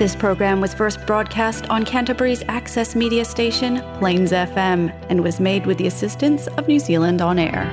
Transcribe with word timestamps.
This 0.00 0.16
program 0.16 0.62
was 0.62 0.72
first 0.72 1.04
broadcast 1.06 1.68
on 1.68 1.84
Canterbury's 1.84 2.42
access 2.48 2.96
media 2.96 3.22
station, 3.22 3.82
Plains 3.98 4.32
FM, 4.32 4.90
and 5.10 5.22
was 5.22 5.38
made 5.40 5.66
with 5.66 5.76
the 5.76 5.86
assistance 5.86 6.46
of 6.46 6.66
New 6.66 6.78
Zealand 6.78 7.20
On 7.20 7.38
Air. 7.38 7.66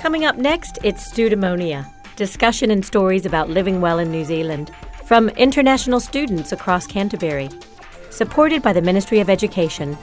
Coming 0.00 0.24
up 0.24 0.38
next, 0.38 0.78
it's 0.82 1.12
STeudaemonia 1.12 1.86
discussion 2.16 2.70
and 2.70 2.82
stories 2.82 3.26
about 3.26 3.50
living 3.50 3.82
well 3.82 3.98
in 3.98 4.10
New 4.10 4.24
Zealand 4.24 4.70
from 5.04 5.28
international 5.36 6.00
students 6.00 6.52
across 6.52 6.86
Canterbury. 6.86 7.50
Supported 8.08 8.62
by 8.62 8.72
the 8.72 8.80
Ministry 8.80 9.20
of 9.20 9.28
Education. 9.28 9.98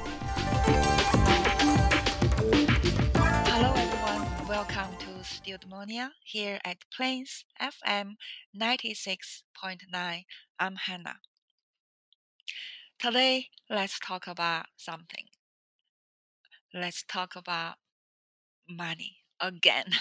STeudaemonia 5.85 6.11
here 6.23 6.59
at 6.65 6.89
Plains 6.89 7.45
FM 7.59 8.17
96.9. 8.53 10.25
I'm 10.59 10.75
Hannah. 10.77 11.19
Today, 12.99 13.51
let's 13.69 13.99
talk 13.99 14.27
about 14.27 14.65
something. 14.75 15.27
Let's 16.73 17.03
talk 17.03 17.35
about 17.35 17.77
money 18.69 19.17
again. 19.39 19.85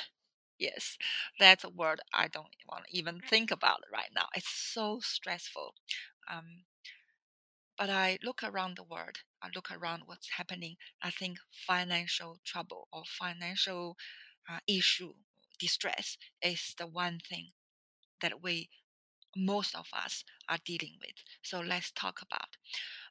Yes, 0.59 0.98
that's 1.41 1.65
a 1.65 1.69
word 1.69 2.01
I 2.12 2.28
don't 2.28 2.55
want 2.69 2.87
to 2.87 2.97
even 2.97 3.20
think 3.20 3.51
about 3.51 3.80
right 3.92 4.11
now. 4.14 4.28
It's 4.37 4.48
so 4.48 5.01
stressful. 5.01 5.75
Um, 6.30 6.64
but 7.77 7.89
I 7.89 8.19
look 8.23 8.42
around 8.42 8.77
the 8.77 8.83
world, 8.83 9.19
I 9.41 9.48
look 9.55 9.70
around 9.70 10.03
what's 10.06 10.30
happening. 10.30 10.77
I 11.01 11.11
think 11.12 11.39
financial 11.53 12.41
trouble 12.45 12.89
or 12.92 13.05
financial 13.05 13.97
uh, 14.48 14.59
issue, 14.66 15.14
distress 15.58 16.18
is 16.42 16.74
the 16.78 16.86
one 16.86 17.18
thing 17.20 17.52
that 18.20 18.42
we, 18.42 18.70
most 19.36 19.74
of 19.74 19.88
us, 19.92 20.24
are 20.48 20.58
dealing 20.64 20.98
with. 21.00 21.16
So 21.42 21.61
let's 21.61 21.92
talk 21.92 22.20
about. 22.22 22.56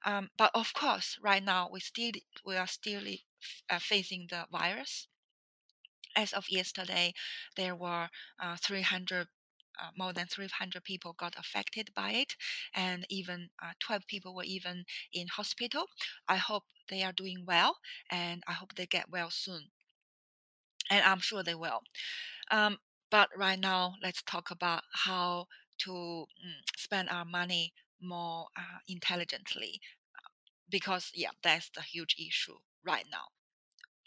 Um, 0.05 0.31
but 0.37 0.51
of 0.55 0.73
course, 0.73 1.17
right 1.21 1.43
now 1.43 1.69
we 1.71 1.79
still 1.81 2.13
we 2.45 2.57
are 2.57 2.67
still 2.67 3.03
uh, 3.69 3.79
facing 3.79 4.27
the 4.29 4.47
virus. 4.51 5.07
As 6.15 6.33
of 6.33 6.49
yesterday, 6.49 7.13
there 7.55 7.75
were 7.75 8.09
uh, 8.39 8.57
300 8.57 9.27
uh, 9.79 9.91
more 9.95 10.11
than 10.11 10.25
300 10.25 10.83
people 10.83 11.13
got 11.13 11.37
affected 11.37 11.93
by 11.93 12.13
it, 12.13 12.35
and 12.73 13.05
even 13.09 13.51
uh, 13.61 13.73
12 13.79 14.07
people 14.07 14.33
were 14.33 14.43
even 14.43 14.85
in 15.11 15.27
hospital. 15.27 15.85
I 16.27 16.37
hope 16.37 16.63
they 16.89 17.03
are 17.03 17.13
doing 17.13 17.45
well, 17.45 17.79
and 18.09 18.41
I 18.47 18.53
hope 18.53 18.73
they 18.73 18.87
get 18.87 19.11
well 19.11 19.29
soon. 19.29 19.71
And 20.89 21.03
I'm 21.05 21.19
sure 21.19 21.43
they 21.43 21.55
will. 21.55 21.81
Um, 22.51 22.77
but 23.09 23.29
right 23.37 23.59
now, 23.59 23.95
let's 24.01 24.21
talk 24.23 24.51
about 24.51 24.83
how 24.91 25.47
to 25.79 25.91
mm, 25.91 26.25
spend 26.77 27.09
our 27.09 27.25
money 27.25 27.73
more 28.01 28.47
uh, 28.57 28.79
intelligently, 28.87 29.79
because 30.69 31.11
yeah, 31.13 31.29
that's 31.41 31.69
the 31.69 31.81
huge 31.81 32.15
issue 32.19 32.57
right 32.85 33.05
now 33.11 33.27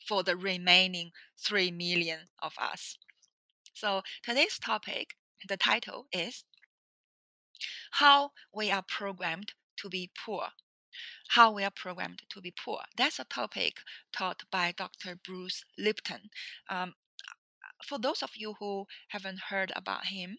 for 0.07 0.23
the 0.23 0.37
remaining 0.37 1.11
3 1.39 1.71
million 1.73 2.29
of 2.41 2.53
us. 2.61 2.99
So 3.75 4.03
today's 4.23 4.59
topic, 4.59 5.17
the 5.49 5.57
title 5.57 6.07
is 6.13 6.45
How 7.93 8.33
We 8.55 8.71
Are 8.71 8.85
Programmed 8.87 9.53
to 9.79 9.89
Be 9.89 10.11
Poor. 10.25 10.49
How 11.29 11.51
we 11.51 11.65
are 11.65 11.71
programmed 11.71 12.23
to 12.31 12.41
be 12.41 12.51
poor. 12.53 12.81
That's 12.97 13.19
a 13.19 13.25
topic 13.25 13.81
taught 14.13 14.45
by 14.51 14.73
Dr. 14.73 15.17
Bruce 15.17 15.65
Lipton. 15.77 16.31
Um, 16.71 16.95
for 17.87 17.99
those 17.99 18.23
of 18.23 18.31
you 18.37 18.55
who 18.61 18.87
haven't 19.09 19.41
heard 19.51 19.73
about 19.77 20.07
him, 20.07 20.39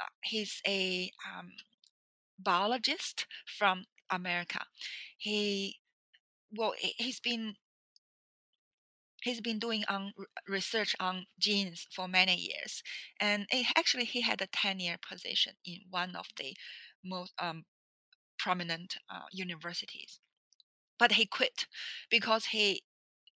uh, 0.00 0.06
he's 0.22 0.60
a 0.66 1.10
um, 1.28 1.52
biologist 2.38 3.26
from 3.58 3.84
America. 4.10 4.60
He 5.18 5.76
well, 6.52 6.74
he's 6.80 7.20
been 7.20 7.54
he's 9.22 9.40
been 9.40 9.58
doing 9.58 9.84
on 9.88 10.12
research 10.48 10.94
on 11.00 11.26
genes 11.38 11.86
for 11.94 12.08
many 12.08 12.34
years 12.36 12.82
and 13.20 13.46
it, 13.50 13.66
actually 13.76 14.04
he 14.04 14.22
had 14.22 14.40
a 14.40 14.46
10 14.46 14.80
year 14.80 14.96
position 15.06 15.52
in 15.64 15.78
one 15.90 16.16
of 16.16 16.26
the 16.38 16.54
most 17.04 17.32
um, 17.38 17.64
prominent 18.38 18.96
uh, 19.10 19.26
universities 19.32 20.20
but 20.98 21.12
he 21.12 21.26
quit 21.26 21.66
because 22.10 22.46
he 22.46 22.82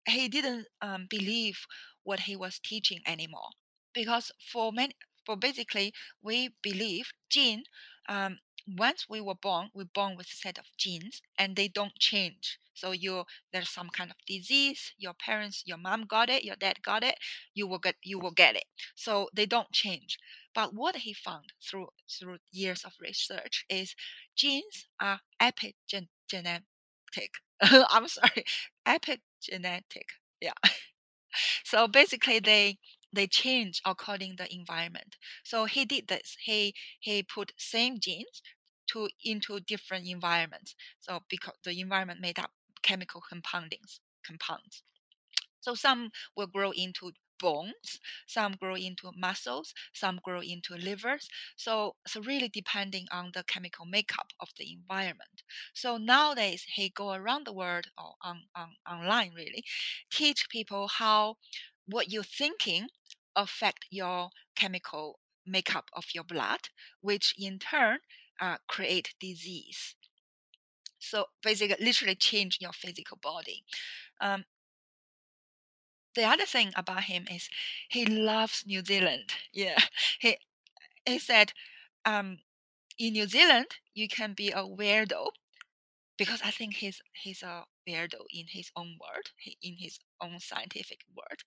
he 0.09 0.28
didn't 0.28 0.66
um, 0.82 1.06
believe 1.09 1.66
what 2.04 2.20
he 2.20 2.37
was 2.37 2.59
teaching 2.59 3.00
anymore 3.06 3.50
because 3.92 4.31
for 4.53 4.72
many 4.72 4.94
for 5.26 5.37
basically 5.37 5.92
we 6.22 6.50
believe 6.62 7.12
gene 7.31 7.65
um, 8.09 8.38
once 8.66 9.06
we 9.10 9.20
were 9.20 9.34
born, 9.34 9.69
we're 9.75 9.84
born 9.84 10.16
with 10.16 10.26
a 10.26 10.37
set 10.37 10.59
of 10.59 10.65
genes 10.78 11.20
and 11.38 11.54
they 11.54 11.69
don't 11.69 11.98
change. 11.98 12.59
So 12.75 12.92
you 12.92 13.25
there's 13.53 13.69
some 13.70 13.88
kind 13.91 14.10
of 14.10 14.16
disease, 14.26 14.92
your 14.98 15.12
parents, 15.15 15.62
your 15.66 15.76
mom 15.76 16.06
got 16.06 16.28
it, 16.31 16.44
your 16.44 16.56
dad 16.56 16.82
got 16.82 17.04
it, 17.04 17.16
you 17.54 17.66
will 17.66 17.78
get 17.78 17.97
you 18.03 18.19
will 18.19 18.31
get 18.32 18.56
it. 18.56 18.65
So 18.94 19.28
they 19.34 19.47
don't 19.47 19.71
change. 19.72 20.19
But 20.54 20.75
what 20.75 20.97
he 20.97 21.12
found 21.12 21.53
through 21.62 21.88
through 22.10 22.38
years 22.53 22.84
of 22.84 22.94
research 23.00 23.65
is 23.69 23.94
genes 24.36 24.86
are 25.00 25.21
epigenetic. 25.41 26.09
I'm 27.62 28.09
sorry, 28.09 28.44
epigenetic. 28.86 30.09
Yeah. 30.41 30.53
so 31.65 31.89
basically 31.89 32.39
they 32.41 32.78
they 33.12 33.27
change 33.28 33.81
according 33.87 34.37
to 34.37 34.45
the 34.45 34.55
environment. 34.55 35.17
So 35.45 35.67
he 35.67 35.84
did 35.84 36.09
this. 36.09 36.37
He 36.45 36.75
he 37.00 37.22
put 37.22 37.53
same 37.56 38.00
genes 38.00 38.43
to 38.89 39.09
into 39.25 39.61
different 39.61 40.06
environments. 40.09 40.75
So 41.00 41.21
because 41.28 41.55
the 41.65 41.78
environment 41.81 42.21
made 42.21 42.39
up 42.39 42.50
chemical 42.83 43.22
compoundings 43.22 44.00
compounds. 44.27 44.83
So 45.61 45.75
some 45.75 46.11
will 46.37 46.47
grow 46.47 46.71
into 46.72 47.12
bones, 47.41 48.00
some 48.27 48.53
grow 48.61 48.75
into 48.75 49.11
muscles, 49.17 49.75
some 49.93 50.21
grow 50.22 50.41
into 50.41 50.75
livers. 50.75 51.28
So 51.56 51.97
so 52.06 52.21
really 52.21 52.49
depending 52.49 53.06
on 53.12 53.31
the 53.34 53.45
chemical 53.45 53.87
makeup 53.87 54.33
of 54.41 54.49
the 54.59 54.72
environment. 54.72 55.43
So 55.75 55.97
nowadays 55.97 56.65
he 56.75 56.89
go 56.89 57.12
around 57.12 57.47
the 57.47 57.53
world 57.53 57.87
or 57.99 58.15
on, 58.22 58.45
on 58.55 58.77
online 58.91 59.33
really, 59.34 59.65
teach 60.11 60.49
people 60.49 60.89
how 60.89 61.37
what 61.87 62.11
you're 62.11 62.22
thinking 62.22 62.89
affect 63.37 63.87
your 63.91 64.31
chemical 64.56 65.19
makeup 65.47 65.91
of 65.93 66.06
your 66.15 66.25
blood, 66.25 66.69
which 67.01 67.34
in 67.39 67.59
turn 67.59 67.99
uh, 68.41 68.59
create 68.69 69.15
disease. 69.21 69.95
So 70.99 71.27
basically, 71.43 71.84
literally 71.84 72.15
change 72.16 72.59
your 72.61 72.72
physical 72.72 73.19
body. 73.21 73.65
Um, 74.21 74.45
the 76.14 76.25
other 76.25 76.47
thing 76.47 76.72
about 76.76 77.04
him 77.04 77.26
is 77.30 77.48
he 77.88 78.06
loves 78.06 78.64
New 78.66 78.84
Zealand. 78.84 79.32
Yeah, 79.52 79.78
he 80.20 80.38
he 81.06 81.19
said, 81.19 81.52
um, 82.04 82.38
in 82.98 83.14
New 83.14 83.26
Zealand 83.28 83.69
you 83.94 84.08
can 84.08 84.34
be 84.34 84.50
a 84.50 84.64
weirdo, 84.64 85.30
because 86.19 86.41
I 86.44 86.50
think 86.50 86.76
he's 86.76 87.00
he's 87.12 87.42
a 87.42 87.64
weirdo 87.88 88.24
in 88.32 88.47
his 88.48 88.70
own 88.76 88.98
word, 89.00 89.30
in 89.62 89.76
his 89.78 89.98
own 90.20 90.41
scientific 90.41 91.00
word. 91.16 91.42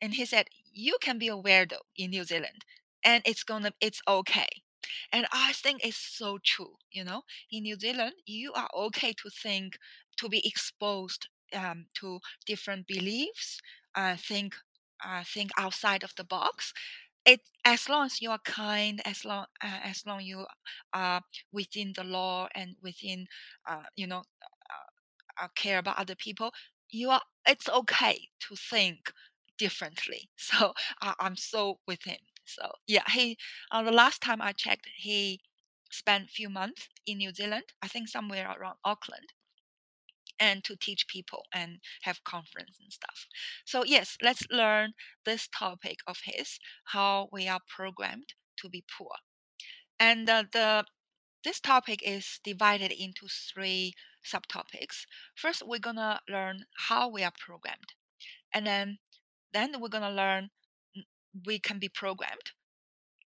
And 0.00 0.14
he 0.14 0.24
said, 0.26 0.48
you 0.72 0.96
can 1.00 1.18
be 1.18 1.28
a 1.28 1.36
weirdo 1.36 1.78
in 1.96 2.10
New 2.10 2.24
Zealand, 2.24 2.64
and 3.04 3.22
it's 3.26 3.44
gonna 3.44 3.72
it's 3.80 4.02
okay 4.08 4.48
and 5.12 5.26
I 5.32 5.52
think 5.52 5.84
it's 5.84 5.96
so 5.98 6.38
true. 6.44 6.76
You 6.92 7.04
know, 7.04 7.22
in 7.50 7.64
New 7.64 7.78
Zealand, 7.78 8.14
you 8.26 8.52
are 8.54 8.68
okay 8.74 9.12
to 9.14 9.30
think, 9.30 9.78
to 10.18 10.28
be 10.28 10.46
exposed 10.46 11.28
um, 11.54 11.86
to 11.94 12.20
different 12.46 12.86
beliefs, 12.86 13.60
uh, 13.96 14.16
think, 14.16 14.54
uh, 15.04 15.24
think 15.24 15.50
outside 15.58 16.04
of 16.04 16.14
the 16.16 16.24
box. 16.24 16.72
It 17.26 17.40
as 17.64 17.88
long 17.88 18.06
as 18.06 18.22
you 18.22 18.30
are 18.30 18.38
kind, 18.44 19.02
as 19.04 19.24
long 19.24 19.46
uh, 19.62 19.80
as 19.84 20.04
long 20.06 20.22
you 20.22 20.46
are 20.94 21.22
within 21.52 21.92
the 21.96 22.04
law 22.04 22.48
and 22.54 22.76
within, 22.82 23.26
uh, 23.68 23.84
you 23.96 24.06
know, 24.06 24.24
uh, 24.70 25.44
uh, 25.44 25.48
care 25.54 25.78
about 25.78 25.98
other 25.98 26.14
people, 26.14 26.52
you 26.90 27.10
are. 27.10 27.22
It's 27.46 27.68
okay 27.68 28.28
to 28.48 28.56
think 28.56 29.12
differently. 29.58 30.30
So 30.36 30.74
I'm 31.00 31.36
so 31.36 31.80
with 31.86 32.04
him. 32.04 32.20
So 32.44 32.72
yeah, 32.86 33.04
he 33.10 33.36
the 33.72 33.92
last 33.92 34.20
time 34.22 34.40
I 34.42 34.52
checked, 34.52 34.86
he 34.96 35.40
spent 35.90 36.24
a 36.26 36.32
few 36.32 36.48
months 36.48 36.88
in 37.06 37.18
New 37.18 37.32
Zealand. 37.32 37.64
I 37.82 37.88
think 37.88 38.08
somewhere 38.08 38.48
around 38.50 38.76
Auckland, 38.84 39.32
and 40.40 40.64
to 40.64 40.76
teach 40.76 41.08
people 41.08 41.44
and 41.52 41.78
have 42.02 42.24
conference 42.24 42.78
and 42.80 42.92
stuff. 42.92 43.26
So 43.64 43.84
yes, 43.84 44.16
let's 44.22 44.44
learn 44.50 44.94
this 45.24 45.48
topic 45.48 46.00
of 46.06 46.18
his, 46.24 46.58
how 46.86 47.28
we 47.32 47.48
are 47.48 47.60
programmed 47.68 48.34
to 48.58 48.68
be 48.68 48.84
poor, 48.98 49.12
and 49.98 50.28
uh, 50.28 50.44
the 50.52 50.84
this 51.44 51.60
topic 51.60 52.00
is 52.04 52.40
divided 52.44 52.92
into 52.92 53.28
three 53.28 53.94
subtopics. 54.24 55.06
First, 55.34 55.62
we're 55.66 55.78
gonna 55.80 56.20
learn 56.28 56.66
how 56.88 57.08
we 57.08 57.22
are 57.24 57.32
programmed, 57.38 57.94
and 58.52 58.66
then 58.66 58.98
then 59.52 59.80
we're 59.80 59.88
gonna 59.88 60.10
learn 60.10 60.50
we 61.46 61.58
can 61.58 61.78
be 61.78 61.88
programmed. 61.88 62.52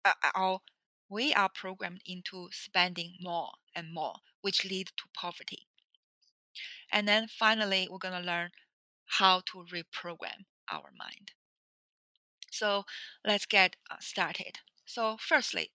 uh, 0.04 0.12
our 0.34 0.60
we 1.08 1.32
are 1.34 1.48
programmed 1.48 2.02
into 2.06 2.48
spending 2.52 3.16
more 3.20 3.52
and 3.74 3.92
more, 3.92 4.16
which 4.42 4.64
lead 4.64 4.88
to 4.88 5.04
poverty. 5.14 5.66
And 6.92 7.06
then 7.06 7.26
finally, 7.28 7.88
we're 7.90 7.98
going 7.98 8.20
to 8.20 8.26
learn 8.26 8.50
how 9.18 9.40
to 9.52 9.64
reprogram 9.72 10.44
our 10.70 10.90
mind. 10.96 11.32
So 12.50 12.84
let's 13.26 13.46
get 13.46 13.76
uh, 13.90 13.96
started. 14.00 14.58
So, 14.84 15.16
firstly, 15.20 15.70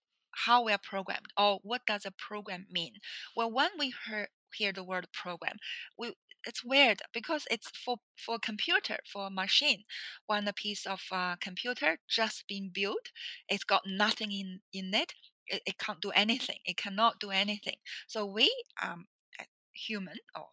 how 0.46 0.64
we 0.64 0.72
are 0.72 0.80
programmed, 0.82 1.28
or 1.38 1.60
what 1.62 1.82
does 1.86 2.04
a 2.04 2.10
program 2.10 2.66
mean? 2.70 2.94
Well, 3.36 3.50
when 3.50 3.70
we 3.78 3.94
hear, 4.06 4.28
hear 4.52 4.72
the 4.72 4.82
word 4.82 5.06
program, 5.12 5.56
we 5.96 6.14
it's 6.46 6.64
weird 6.64 7.00
because 7.12 7.46
it's 7.50 7.70
for 7.70 7.96
for 8.16 8.38
computer 8.38 8.98
for 9.10 9.26
a 9.26 9.30
machine 9.30 9.84
when 10.26 10.46
a 10.46 10.52
piece 10.52 10.84
of 10.86 11.00
uh, 11.10 11.36
computer 11.40 11.98
just 12.08 12.44
been 12.46 12.70
built 12.72 13.10
it's 13.48 13.64
got 13.64 13.82
nothing 13.86 14.30
in 14.30 14.60
in 14.72 14.92
it. 14.94 15.14
it 15.46 15.62
it 15.66 15.78
can't 15.78 16.02
do 16.02 16.10
anything 16.10 16.58
it 16.66 16.76
cannot 16.76 17.18
do 17.18 17.30
anything 17.30 17.76
so 18.06 18.26
we 18.26 18.54
um 18.82 19.06
human 19.72 20.16
or 20.36 20.48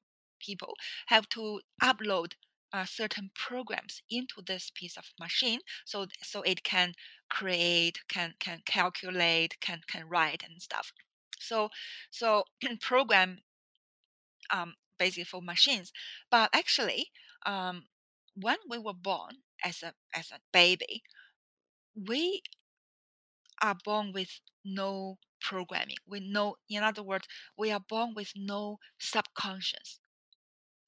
people 0.45 0.73
have 1.07 1.29
to 1.29 1.61
upload 1.81 2.33
uh, 2.73 2.85
certain 2.85 3.31
programs 3.35 4.01
into 4.09 4.41
this 4.45 4.71
piece 4.73 4.97
of 4.97 5.05
machine 5.19 5.59
so 5.85 6.05
so 6.23 6.41
it 6.43 6.63
can 6.63 6.93
create 7.29 7.99
can 8.07 8.33
can 8.39 8.61
calculate 8.65 9.59
can 9.61 9.81
can 9.87 10.07
write 10.07 10.43
and 10.47 10.61
stuff. 10.61 10.91
So 11.39 11.69
so 12.11 12.45
program 12.81 13.39
um, 14.51 14.75
basically 14.99 15.23
for 15.23 15.41
machines 15.41 15.91
but 16.29 16.49
actually 16.53 17.07
um, 17.45 17.85
when 18.35 18.57
we 18.69 18.77
were 18.77 18.93
born 18.93 19.37
as 19.63 19.83
a 19.83 19.93
as 20.13 20.31
a 20.31 20.39
baby 20.53 21.03
we 21.95 22.41
are 23.61 23.75
born 23.83 24.11
with 24.13 24.39
no 24.63 25.17
programming 25.39 25.97
with 26.07 26.23
no 26.23 26.55
in 26.69 26.83
other 26.83 27.01
words 27.03 27.27
we 27.57 27.71
are 27.71 27.79
born 27.79 28.13
with 28.15 28.33
no 28.35 28.77
subconscious 28.99 30.00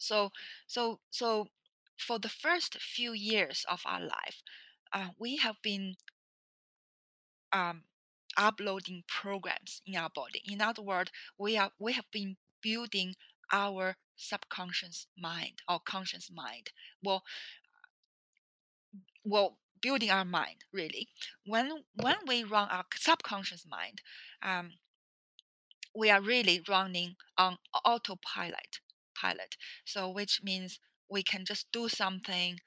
so 0.03 0.31
so 0.67 0.99
so 1.11 1.47
for 1.97 2.19
the 2.19 2.29
first 2.29 2.75
few 2.81 3.13
years 3.13 3.65
of 3.69 3.81
our 3.85 4.01
life, 4.01 4.41
uh, 4.91 5.09
we 5.17 5.37
have 5.37 5.55
been 5.61 5.95
um, 7.51 7.83
uploading 8.37 9.03
programs 9.07 9.81
in 9.85 9.95
our 9.95 10.09
body. 10.09 10.41
In 10.45 10.61
other 10.61 10.81
words, 10.81 11.11
we 11.37 11.57
are 11.57 11.71
we 11.79 11.93
have 11.93 12.09
been 12.11 12.37
building 12.61 13.15
our 13.51 13.95
subconscious 14.15 15.07
mind 15.17 15.61
or 15.69 15.79
conscious 15.79 16.29
mind. 16.31 16.71
Well, 17.03 17.23
well, 19.23 19.57
building 19.81 20.09
our 20.09 20.25
mind 20.25 20.63
really. 20.71 21.09
When 21.45 21.83
when 21.95 22.15
we 22.27 22.43
run 22.43 22.69
our 22.69 22.85
subconscious 22.95 23.65
mind, 23.69 24.01
um, 24.41 24.71
we 25.95 26.09
are 26.09 26.21
really 26.21 26.61
running 26.67 27.15
on 27.37 27.57
autopilot. 27.85 28.79
Pilot. 29.23 29.53
So 29.85 30.09
which 30.09 30.35
means 30.43 30.79
we 31.09 31.23
can 31.23 31.45
just 31.45 31.65
do 31.71 31.89
something 31.89 32.59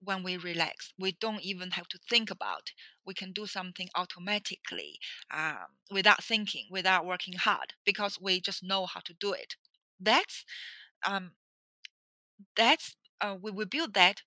when 0.00 0.22
we 0.22 0.36
relax. 0.36 0.92
We 0.98 1.12
don't 1.12 1.42
even 1.42 1.70
have 1.72 1.88
to 1.88 1.98
think 2.10 2.30
about. 2.30 2.72
We 3.06 3.14
can 3.14 3.32
do 3.32 3.46
something 3.46 3.88
automatically 3.94 4.98
um, 5.32 5.68
without 5.90 6.22
thinking, 6.22 6.66
without 6.70 7.06
working 7.06 7.34
hard, 7.34 7.74
because 7.84 8.20
we 8.20 8.40
just 8.40 8.62
know 8.62 8.86
how 8.86 9.00
to 9.04 9.14
do 9.14 9.32
it. 9.32 9.56
That's 10.00 10.44
um, 11.06 11.32
that's 12.56 12.96
uh, 13.20 13.36
we 13.40 13.50
will 13.50 13.66
build 13.66 13.94
that 13.94 14.22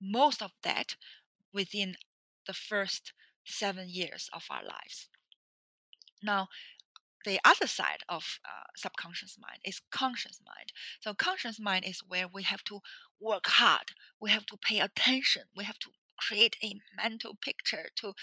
most 0.00 0.42
of 0.42 0.52
that 0.62 0.96
within 1.52 1.96
the 2.46 2.54
first 2.54 3.12
seven 3.44 3.88
years 3.88 4.30
of 4.34 4.44
our 4.50 4.62
lives. 4.64 5.08
Now, 6.22 6.48
the 7.24 7.40
other 7.44 7.66
side 7.66 8.02
of 8.08 8.38
uh, 8.44 8.64
subconscious 8.76 9.38
mind 9.40 9.60
is 9.64 9.80
conscious 9.90 10.40
mind. 10.44 10.72
So 11.00 11.14
conscious 11.14 11.60
mind 11.60 11.84
is 11.86 12.02
where 12.06 12.26
we 12.28 12.42
have 12.44 12.64
to 12.64 12.80
work 13.20 13.46
hard. 13.46 13.92
We 14.20 14.30
have 14.30 14.46
to 14.46 14.56
pay 14.56 14.80
attention. 14.80 15.42
We 15.56 15.64
have 15.64 15.78
to 15.80 15.90
create 16.18 16.56
a 16.62 16.80
mental 16.96 17.36
picture 17.40 17.88
to 17.96 18.14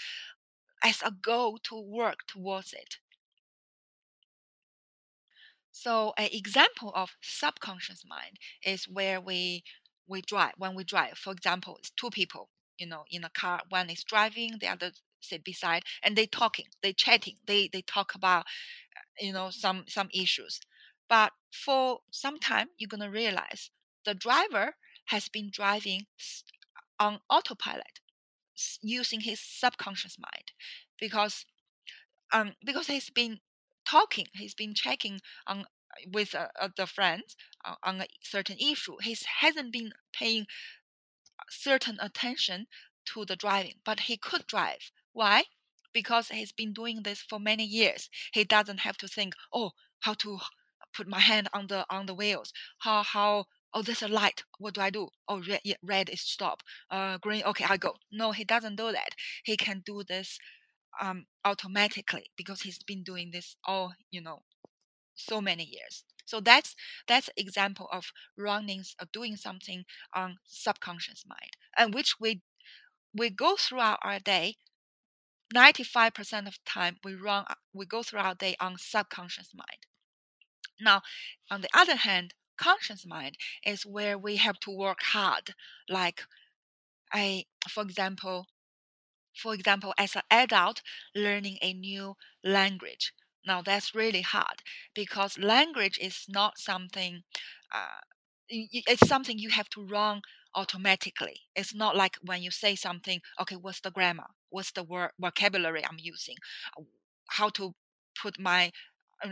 as 0.82 1.02
a 1.04 1.10
goal 1.10 1.58
to 1.64 1.78
work 1.78 2.20
towards 2.26 2.72
it. 2.72 2.96
So 5.72 6.12
an 6.16 6.28
example 6.32 6.92
of 6.94 7.16
subconscious 7.20 8.04
mind 8.04 8.38
is 8.64 8.88
where 8.88 9.20
we 9.20 9.64
we 10.06 10.20
drive 10.22 10.54
when 10.58 10.74
we 10.74 10.84
drive. 10.84 11.16
For 11.18 11.32
example, 11.32 11.76
it's 11.78 11.90
two 11.90 12.10
people, 12.10 12.50
you 12.78 12.86
know, 12.86 13.04
in 13.10 13.24
a 13.24 13.30
car. 13.30 13.62
One 13.68 13.88
is 13.88 14.02
driving, 14.02 14.58
the 14.60 14.66
other 14.66 14.92
sit 15.20 15.44
beside, 15.44 15.82
and 16.02 16.16
they 16.16 16.26
talking, 16.26 16.66
they 16.82 16.92
chatting, 16.92 17.36
they 17.46 17.68
they 17.72 17.82
talk 17.82 18.14
about 18.14 18.44
you 19.18 19.32
know 19.32 19.50
some 19.50 19.84
some 19.88 20.08
issues. 20.12 20.60
But 21.08 21.32
for 21.52 22.00
some 22.10 22.38
time 22.38 22.68
you're 22.78 22.88
going 22.88 23.00
to 23.02 23.10
realize 23.10 23.70
the 24.04 24.14
driver 24.14 24.76
has 25.06 25.28
been 25.28 25.50
driving 25.52 26.06
on 26.98 27.20
autopilot 27.28 28.00
using 28.82 29.20
his 29.20 29.40
subconscious 29.40 30.16
mind 30.18 30.52
because 30.98 31.46
um 32.32 32.54
because 32.64 32.86
he's 32.88 33.10
been 33.10 33.38
talking 33.86 34.26
he's 34.34 34.54
been 34.54 34.74
checking 34.74 35.20
on 35.46 35.64
with 36.12 36.34
uh, 36.34 36.48
uh, 36.60 36.68
the 36.76 36.86
friends 36.86 37.36
uh, 37.64 37.74
on 37.82 38.00
a 38.00 38.06
certain 38.22 38.56
issue. 38.58 38.96
He 39.02 39.16
hasn't 39.40 39.72
been 39.72 39.92
paying 40.12 40.46
certain 41.50 41.98
attention 42.00 42.66
to 43.06 43.24
the 43.24 43.36
driving 43.36 43.74
but 43.84 44.00
he 44.00 44.16
could 44.16 44.46
drive 44.46 44.90
why 45.12 45.44
because 45.92 46.28
he's 46.28 46.52
been 46.52 46.72
doing 46.72 47.02
this 47.02 47.20
for 47.20 47.40
many 47.40 47.64
years. 47.64 48.08
He 48.32 48.44
doesn't 48.44 48.80
have 48.80 48.96
to 48.98 49.08
think, 49.08 49.34
oh, 49.52 49.72
how 50.00 50.14
to 50.14 50.38
put 50.94 51.08
my 51.08 51.20
hand 51.20 51.48
on 51.52 51.66
the 51.68 51.84
on 51.90 52.06
the 52.06 52.14
wheels. 52.14 52.52
How 52.80 53.02
how 53.02 53.46
oh 53.74 53.82
there's 53.82 54.02
a 54.02 54.08
light. 54.08 54.44
What 54.58 54.74
do 54.74 54.80
I 54.80 54.90
do? 54.90 55.08
Oh 55.28 55.42
red 55.48 55.60
yeah, 55.64 55.76
red 55.82 56.08
is 56.10 56.20
stop. 56.20 56.62
Uh 56.90 57.18
green 57.18 57.42
okay 57.44 57.64
I 57.68 57.76
go. 57.76 57.96
No, 58.12 58.32
he 58.32 58.44
doesn't 58.44 58.76
do 58.76 58.92
that. 58.92 59.14
He 59.44 59.56
can 59.56 59.82
do 59.84 60.02
this 60.06 60.38
um 61.00 61.26
automatically 61.44 62.30
because 62.36 62.62
he's 62.62 62.82
been 62.82 63.02
doing 63.02 63.30
this 63.32 63.56
all 63.64 63.94
you 64.10 64.20
know 64.20 64.42
so 65.14 65.40
many 65.40 65.64
years. 65.64 66.04
So 66.26 66.40
that's 66.40 66.74
that's 67.08 67.30
example 67.36 67.88
of 67.92 68.12
running 68.36 68.84
or 69.00 69.06
doing 69.12 69.36
something 69.36 69.84
on 70.14 70.38
subconscious 70.46 71.24
mind, 71.26 71.52
and 71.76 71.94
which 71.94 72.16
we 72.20 72.42
we 73.14 73.30
go 73.30 73.56
throughout 73.56 73.98
our 74.02 74.18
day 74.20 74.56
95% 75.54 76.46
of 76.48 76.62
time 76.64 76.96
we 77.04 77.14
run 77.14 77.44
we 77.72 77.86
go 77.86 78.02
through 78.02 78.20
our 78.20 78.34
day 78.34 78.56
on 78.60 78.76
subconscious 78.78 79.52
mind 79.54 79.86
now 80.80 81.02
on 81.50 81.60
the 81.60 81.68
other 81.74 81.96
hand 81.96 82.34
conscious 82.56 83.06
mind 83.06 83.36
is 83.64 83.86
where 83.86 84.18
we 84.18 84.36
have 84.36 84.58
to 84.60 84.70
work 84.70 85.02
hard 85.02 85.54
like 85.88 86.22
i 87.12 87.44
for 87.68 87.82
example 87.82 88.46
for 89.34 89.54
example 89.54 89.94
as 89.98 90.16
an 90.16 90.22
adult 90.30 90.82
learning 91.14 91.58
a 91.62 91.72
new 91.72 92.14
language 92.44 93.12
now 93.46 93.62
that's 93.62 93.94
really 93.94 94.22
hard 94.22 94.62
because 94.94 95.38
language 95.38 95.98
is 96.00 96.26
not 96.28 96.58
something 96.58 97.22
uh, 97.72 98.00
it's 98.50 99.06
something 99.08 99.38
you 99.38 99.50
have 99.50 99.68
to 99.70 99.84
run 99.86 100.22
automatically. 100.54 101.42
It's 101.54 101.74
not 101.74 101.96
like 101.96 102.18
when 102.22 102.42
you 102.42 102.50
say 102.50 102.74
something, 102.74 103.20
okay, 103.40 103.56
what's 103.56 103.80
the 103.80 103.90
grammar? 103.90 104.26
What's 104.50 104.72
the 104.72 104.84
word 104.84 105.12
vocabulary 105.18 105.84
I'm 105.84 105.98
using? 105.98 106.36
Uh, 106.78 106.82
how 107.28 107.48
to 107.50 107.74
put 108.20 108.38
my 108.38 108.72
uh, 109.24 109.30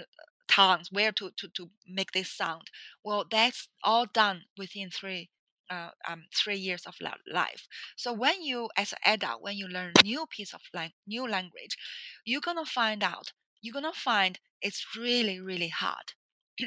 tongues, 0.49 0.89
where 0.93 1.13
to, 1.13 1.31
to, 1.37 1.49
to 1.49 1.71
make 1.87 2.13
this 2.13 2.31
sound. 2.31 2.71
Well, 3.05 3.25
that's 3.31 3.69
all 3.85 4.07
done 4.07 4.43
within 4.57 4.91
three 4.91 5.31
uh, 5.71 5.91
um, 6.09 6.25
three 6.35 6.57
years 6.57 6.87
of 6.87 6.95
life. 7.31 7.69
So 7.95 8.11
when 8.15 8.43
you, 8.43 8.71
as 8.79 8.93
an 8.95 8.99
adult, 9.05 9.43
when 9.43 9.55
you 9.59 9.69
learn 9.69 9.93
a 10.01 10.03
new 10.03 10.25
piece 10.27 10.55
of 10.55 10.63
lang- 10.73 10.95
new 11.07 11.29
language, 11.29 11.77
you're 12.25 12.41
gonna 12.41 12.65
find 12.65 13.03
out. 13.03 13.33
You're 13.61 13.75
gonna 13.75 13.93
find 13.93 14.39
it's 14.63 14.87
really 14.97 15.41
really 15.41 15.69
hard. 15.69 16.15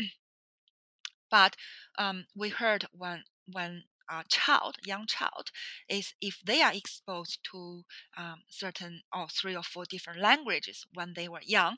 but 1.29 1.55
um, 1.97 2.25
we 2.35 2.49
heard 2.49 2.85
when 2.91 3.23
when 3.51 3.83
child, 4.29 4.77
young 4.85 5.05
child, 5.07 5.51
is 5.89 6.13
if 6.21 6.39
they 6.45 6.61
are 6.61 6.73
exposed 6.73 7.39
to 7.51 7.83
um, 8.17 8.41
certain 8.49 9.01
or 9.13 9.27
three 9.29 9.55
or 9.55 9.63
four 9.63 9.85
different 9.85 10.19
languages 10.21 10.85
when 10.93 11.13
they 11.15 11.27
were 11.27 11.41
young, 11.43 11.77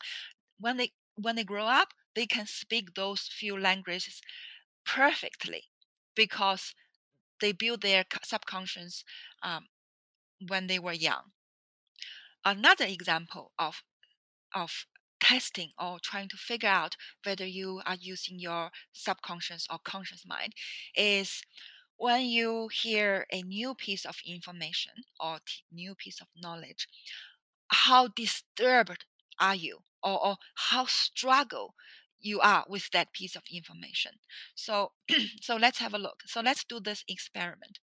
when 0.60 0.78
they 0.78 0.94
when 1.16 1.36
they 1.36 1.44
grow 1.44 1.66
up, 1.68 1.90
they 2.16 2.26
can 2.26 2.48
speak 2.48 2.96
those 2.96 3.30
few 3.32 3.60
languages 3.60 4.22
perfectly 4.86 5.66
because 6.16 6.74
they 7.40 7.52
build 7.52 7.82
their 7.82 8.06
subconscious 8.24 9.04
um, 9.44 9.68
when 10.48 10.68
they 10.68 10.80
were 10.80 10.94
young. 10.94 11.32
Another 12.46 12.86
example 12.86 13.52
of 13.60 13.84
of 14.54 14.86
testing 15.20 15.72
or 15.80 16.00
trying 16.02 16.28
to 16.30 16.38
figure 16.38 16.70
out 16.70 16.96
whether 17.24 17.46
you 17.46 17.82
are 17.86 17.96
using 18.00 18.40
your 18.40 18.72
subconscious 18.92 19.66
or 19.72 19.80
conscious 19.84 20.26
mind 20.26 20.54
is 20.96 21.42
when 21.98 22.26
you 22.26 22.70
hear 22.70 23.26
a 23.32 23.42
new 23.44 23.76
piece 23.76 24.06
of 24.06 24.18
information 24.26 24.94
or 25.20 25.40
t- 25.46 25.64
new 25.72 25.96
piece 25.96 26.22
of 26.22 26.28
knowledge 26.36 26.88
how 27.70 28.08
disturbed 28.08 29.06
are 29.40 29.56
you 29.56 29.80
or, 30.04 30.24
or 30.26 30.38
how 30.56 30.86
struggle 30.86 31.76
you 32.20 32.40
are 32.40 32.66
with 32.70 32.90
that 32.92 33.12
piece 33.14 33.36
of 33.36 33.44
information. 33.52 34.14
So 34.56 34.94
so 35.42 35.56
let's 35.58 35.80
have 35.80 35.94
a 35.94 35.98
look. 36.00 36.24
So 36.26 36.42
let's 36.42 36.64
do 36.64 36.80
this 36.80 37.04
experiment. 37.08 37.80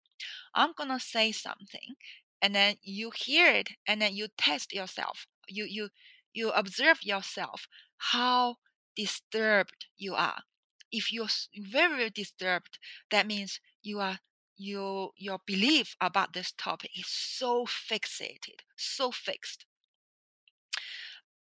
I'm 0.53 0.73
gonna 0.77 0.99
say 0.99 1.31
something 1.31 1.95
and 2.41 2.55
then 2.55 2.77
you 2.83 3.11
hear 3.15 3.51
it 3.51 3.69
and 3.87 4.01
then 4.01 4.15
you 4.15 4.27
test 4.37 4.73
yourself. 4.73 5.27
You 5.47 5.65
you 5.65 5.89
you 6.33 6.51
observe 6.51 7.03
yourself 7.03 7.67
how 7.97 8.57
disturbed 8.95 9.87
you 9.97 10.15
are. 10.15 10.43
If 10.91 11.11
you're 11.11 11.27
very, 11.55 12.09
disturbed, 12.09 12.79
that 13.11 13.27
means 13.27 13.59
you 13.83 13.99
are 13.99 14.19
your 14.59 15.11
your 15.15 15.39
belief 15.45 15.95
about 16.01 16.33
this 16.33 16.51
topic 16.51 16.91
is 16.97 17.07
so 17.07 17.65
fixated, 17.65 18.61
so 18.75 19.11
fixed. 19.11 19.65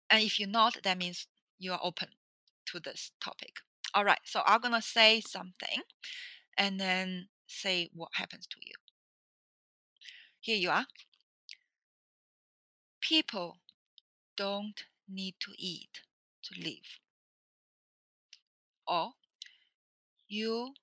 And 0.09 0.23
if 0.23 0.39
you're 0.39 0.49
not, 0.49 0.77
that 0.83 0.97
means 0.97 1.27
you 1.57 1.71
are 1.73 1.79
open 1.81 2.09
to 2.67 2.79
this 2.79 3.11
topic. 3.21 3.57
All 3.93 4.03
right, 4.03 4.19
so 4.25 4.41
I'm 4.45 4.61
gonna 4.61 4.81
say 4.81 5.21
something 5.21 5.81
and 6.57 6.79
then 6.79 7.29
say 7.47 7.89
what 7.93 8.09
happens 8.13 8.47
to 8.47 8.57
you. 8.61 8.73
Here 10.39 10.57
you 10.57 10.69
are. 10.69 10.85
People 13.01 13.57
don't 14.35 14.83
need 15.07 15.35
to 15.39 15.51
eat 15.57 16.01
to 16.43 16.61
live. 16.61 16.99
Or 18.87 19.13
you 20.27 20.73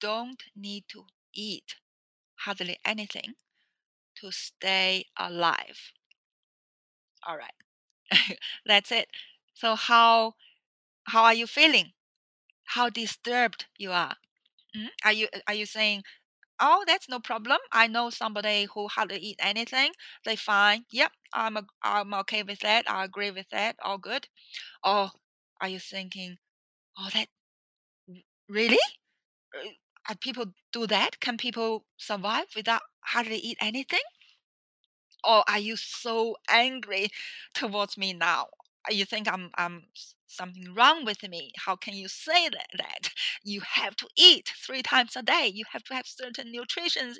don't 0.00 0.42
need 0.56 0.84
to 0.88 1.06
eat 1.34 1.76
hardly 2.40 2.78
anything 2.84 3.34
to 4.16 4.32
stay 4.32 5.06
alive. 5.18 5.92
All 7.26 7.36
right. 7.36 7.54
That's 8.66 8.92
it. 8.92 9.08
So 9.54 9.74
how 9.76 10.34
how 11.08 11.24
are 11.24 11.34
you 11.34 11.46
feeling? 11.48 11.92
How 12.64 12.90
disturbed 12.90 13.66
you 13.78 13.92
are? 13.92 14.16
Mm? 14.76 14.90
Are 15.04 15.12
you 15.12 15.28
are 15.48 15.54
you 15.54 15.66
saying, 15.66 16.04
"Oh, 16.60 16.84
that's 16.86 17.08
no 17.08 17.20
problem. 17.20 17.58
I 17.72 17.86
know 17.88 18.10
somebody 18.10 18.66
who 18.74 18.88
hardly 18.88 19.18
eat 19.18 19.38
anything. 19.40 19.92
They 20.24 20.36
fine. 20.36 20.86
Yep, 20.92 21.12
I'm 21.34 21.56
a, 21.58 21.64
I'm 21.82 22.14
okay 22.14 22.42
with 22.44 22.60
that. 22.60 22.90
I 22.90 23.04
agree 23.04 23.30
with 23.32 23.48
that. 23.50 23.76
All 23.82 23.98
good." 23.98 24.28
Or 24.84 25.12
are 25.60 25.68
you 25.68 25.80
thinking, 25.80 26.38
"Oh, 26.98 27.10
that 27.14 27.28
really? 28.48 28.78
Uh, 30.08 30.14
people 30.20 30.46
do 30.72 30.86
that? 30.88 31.20
Can 31.20 31.36
people 31.36 31.84
survive 31.96 32.46
without 32.56 32.82
hardly 33.00 33.36
eat 33.36 33.58
anything?" 33.60 34.00
Or 35.24 35.44
are 35.48 35.58
you 35.58 35.76
so 35.76 36.36
angry 36.48 37.08
towards 37.54 37.96
me 37.96 38.12
now? 38.12 38.48
You 38.90 39.04
think 39.04 39.28
I'm 39.28 39.50
I'm 39.56 39.88
something 40.26 40.72
wrong 40.74 41.04
with 41.04 41.22
me. 41.22 41.52
How 41.56 41.76
can 41.76 41.94
you 41.94 42.08
say 42.08 42.48
that, 42.48 42.68
that? 42.78 43.10
You 43.44 43.60
have 43.60 43.96
to 43.96 44.08
eat 44.16 44.52
three 44.66 44.82
times 44.82 45.14
a 45.16 45.22
day. 45.22 45.50
You 45.52 45.64
have 45.72 45.84
to 45.84 45.94
have 45.94 46.06
certain 46.06 46.50
nutrition 46.52 47.14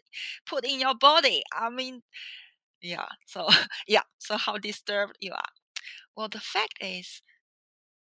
put 0.47 0.65
in 0.65 0.81
your 0.81 0.95
body. 0.95 1.43
I 1.53 1.69
mean, 1.71 2.03
yeah. 2.83 3.09
So 3.27 3.49
yeah. 3.89 4.05
So 4.19 4.37
how 4.39 4.59
disturbed 4.59 5.17
you 5.21 5.33
are? 5.33 5.53
Well, 6.17 6.29
the 6.29 6.41
fact 6.41 6.75
is, 6.81 7.23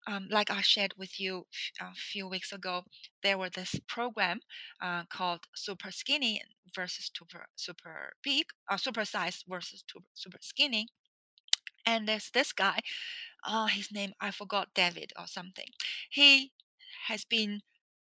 um, 0.06 0.28
like 0.30 0.50
I 0.50 0.60
shared 0.60 0.94
with 0.96 1.18
you 1.20 1.46
a 1.80 1.94
few 1.94 2.28
weeks 2.28 2.52
ago, 2.52 2.84
there 3.22 3.38
was 3.38 3.52
this 3.52 3.74
program 3.88 4.40
uh, 4.80 5.04
called 5.10 5.40
Super 5.54 5.90
Skinny 5.90 6.40
versus 6.74 7.10
Super 7.16 7.46
Super 7.56 8.12
Big, 8.22 8.46
uh, 8.70 8.76
Super 8.76 9.04
Size 9.04 9.44
versus 9.48 9.84
Super 10.14 10.38
Skinny, 10.40 10.88
and 11.84 12.08
there's 12.08 12.30
this 12.30 12.52
guy 12.52 12.80
uh, 13.44 13.66
his 13.66 13.92
name 13.92 14.12
I 14.20 14.30
forgot 14.30 14.68
David 14.74 15.12
or 15.18 15.26
something. 15.26 15.68
He 16.10 16.52
has 17.08 17.24
been 17.24 17.62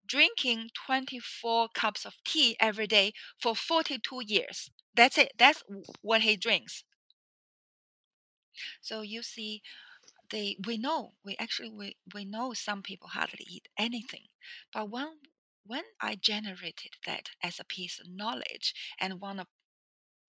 drinking 0.08 0.70
24 0.88 1.70
cups 1.74 2.06
of 2.06 2.16
tea 2.26 2.58
every 2.60 2.88
day 2.88 3.14
for 3.42 3.56
42 3.56 4.22
years. 4.26 4.72
That's 4.96 5.18
it. 5.18 5.34
That's 5.38 5.64
what 6.02 6.22
he 6.22 6.36
drinks. 6.38 6.84
So 8.82 9.02
you 9.02 9.22
see, 9.24 9.62
they 10.32 10.58
we 10.66 10.78
know 10.78 11.16
we 11.26 11.36
actually 11.38 11.70
we, 11.70 11.98
we 12.14 12.26
know 12.26 12.54
some 12.54 12.82
people 12.84 13.10
hardly 13.10 13.46
eat 13.48 13.68
anything, 13.78 14.28
but 14.74 14.90
when 14.90 15.20
when 15.66 15.84
I 16.02 16.16
generated 16.16 16.94
that 17.06 17.30
as 17.44 17.60
a 17.60 17.64
piece 17.66 18.00
of 18.00 18.08
knowledge 18.10 18.74
and 19.00 19.22
want 19.22 19.40
to 19.40 19.48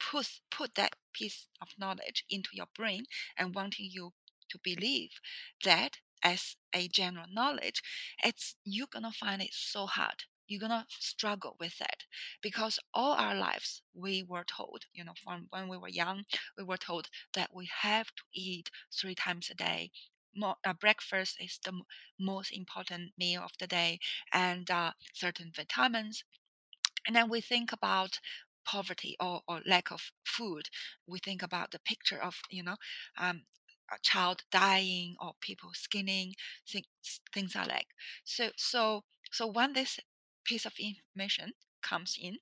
put 0.00 0.40
put 0.50 0.75
that 0.75 0.97
piece 1.12 1.49
of 1.61 1.69
knowledge 1.78 2.25
into 2.28 2.50
your 2.54 2.66
brain 2.75 3.04
and 3.37 3.54
wanting 3.54 3.88
you 3.90 4.14
to 4.50 4.59
believe 4.64 5.21
that 5.64 5.99
as 6.23 6.57
a 6.75 6.88
general 6.88 7.26
knowledge, 7.30 7.83
it's 8.23 8.57
you're 8.64 8.88
gonna 8.92 9.12
find 9.12 9.42
it 9.42 9.54
so 9.54 9.87
hard. 9.87 10.25
You're 10.50 10.61
gonna 10.61 10.87
struggle 10.90 11.57
with 11.59 11.78
that 11.78 12.04
because 12.42 12.78
all 12.92 13.12
our 13.14 13.35
lives 13.35 13.83
we 13.95 14.23
were 14.23 14.45
told, 14.45 14.85
you 14.92 15.02
know, 15.04 15.14
from 15.25 15.47
when 15.50 15.69
we 15.69 15.78
were 15.78 15.88
young, 15.88 16.26
we 16.59 16.64
were 16.64 16.76
told 16.76 17.09
that 17.33 17.54
we 17.54 17.66
have 17.83 18.09
to 18.16 18.25
eat 18.35 18.71
three 18.92 19.14
times 19.14 19.49
a 19.50 19.54
day. 19.54 19.92
More, 20.37 20.57
uh, 20.64 20.75
breakfast 20.75 21.38
is 21.40 21.59
the 21.64 21.71
m- 21.73 21.85
most 22.19 22.50
important 22.52 23.14
meal 23.19 23.42
of 23.42 23.52
the 23.59 23.66
day, 23.66 24.00
and 24.33 24.71
uh, 24.71 24.92
certain 25.14 25.52
vitamins. 25.57 26.25
And 27.07 27.14
then 27.16 27.28
we 27.28 27.40
think 27.42 27.73
about 27.73 28.21
poverty 28.64 29.16
or, 29.21 29.42
or 29.49 29.61
lack 29.66 29.90
of 29.90 30.12
food. 30.25 30.69
We 31.07 31.19
think 31.19 31.42
about 31.42 31.71
the 31.73 31.78
picture 31.78 32.23
of, 32.23 32.40
you 32.50 32.62
know, 32.62 32.76
um, 33.19 33.45
a 33.92 33.99
child 34.02 34.45
dying 34.50 35.16
or 35.21 35.35
people 35.40 35.71
skinning 35.75 36.35
things 36.69 36.87
things 37.35 37.57
are 37.57 37.66
like 37.66 37.88
so 38.23 38.50
so 38.57 39.02
so 39.33 39.49
when 39.49 39.73
this 39.73 39.99
piece 40.50 40.66
of 40.66 40.75
information 40.78 41.49
comes 41.83 42.16
in 42.21 42.37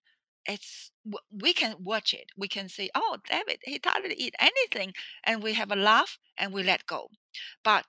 it's 0.46 0.90
we 1.30 1.52
can 1.52 1.74
watch 1.84 2.14
it. 2.14 2.28
We 2.36 2.48
can 2.48 2.68
say 2.68 2.88
oh 2.94 3.18
david 3.28 3.58
he 3.64 3.78
doesn't 3.78 4.12
eat 4.24 4.34
anything 4.40 4.94
and 5.24 5.42
we 5.42 5.52
have 5.54 5.70
a 5.70 5.76
laugh 5.76 6.18
and 6.38 6.52
we 6.52 6.62
let 6.62 6.86
go. 6.86 7.10
But 7.62 7.84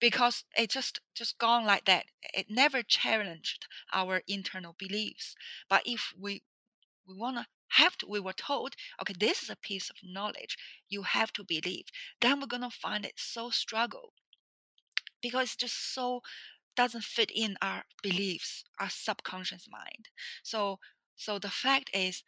because 0.00 0.44
it 0.54 0.68
just 0.68 1.00
just 1.14 1.38
gone 1.38 1.64
like 1.64 1.86
that 1.86 2.04
it 2.34 2.50
never 2.50 2.82
challenged 2.82 3.66
our 3.92 4.22
internal 4.28 4.74
beliefs. 4.78 5.34
But 5.68 5.82
if 5.86 6.12
we 6.18 6.42
we 7.06 7.16
want 7.16 7.38
to 7.38 7.46
have 7.70 7.96
to, 7.98 8.06
we 8.08 8.20
were 8.20 8.34
told, 8.34 8.76
okay, 9.00 9.14
this 9.18 9.42
is 9.42 9.50
a 9.50 9.56
piece 9.56 9.90
of 9.90 9.96
knowledge. 10.04 10.58
You 10.88 11.02
have 11.04 11.32
to 11.34 11.44
believe. 11.44 11.86
Then 12.20 12.40
we're 12.40 12.46
gonna 12.48 12.70
find 12.70 13.04
it 13.06 13.18
so 13.18 13.50
struggle 13.50 14.14
because 15.22 15.44
it's 15.44 15.56
just 15.56 15.94
so 15.94 16.20
doesn't 16.76 17.04
fit 17.04 17.30
in 17.34 17.56
our 17.62 17.84
beliefs, 18.02 18.64
our 18.80 18.90
subconscious 18.90 19.68
mind. 19.70 20.08
So, 20.42 20.78
so 21.16 21.38
the 21.38 21.50
fact 21.50 21.90
is, 21.94 22.24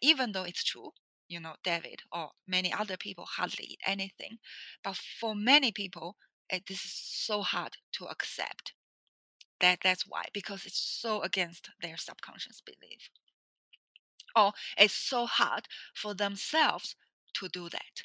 even 0.00 0.32
though 0.32 0.44
it's 0.44 0.64
true, 0.64 0.92
you 1.28 1.40
know, 1.40 1.54
David 1.62 2.02
or 2.12 2.30
many 2.46 2.72
other 2.72 2.96
people 2.96 3.26
hardly 3.26 3.64
eat 3.66 3.80
anything, 3.86 4.38
but 4.82 4.96
for 4.96 5.34
many 5.34 5.72
people, 5.72 6.16
it, 6.50 6.66
this 6.66 6.84
is 6.84 6.92
so 6.94 7.42
hard 7.42 7.76
to 7.92 8.06
accept. 8.06 8.72
That 9.60 9.80
that's 9.82 10.06
why 10.06 10.24
because 10.32 10.66
it's 10.66 10.80
so 10.80 11.22
against 11.22 11.70
their 11.80 11.96
subconscious 11.96 12.60
belief 12.60 13.10
or 14.36 14.52
it's 14.76 14.94
so 14.94 15.26
hard 15.26 15.66
for 15.94 16.14
themselves 16.14 16.94
to 17.34 17.48
do 17.48 17.68
that 17.68 18.02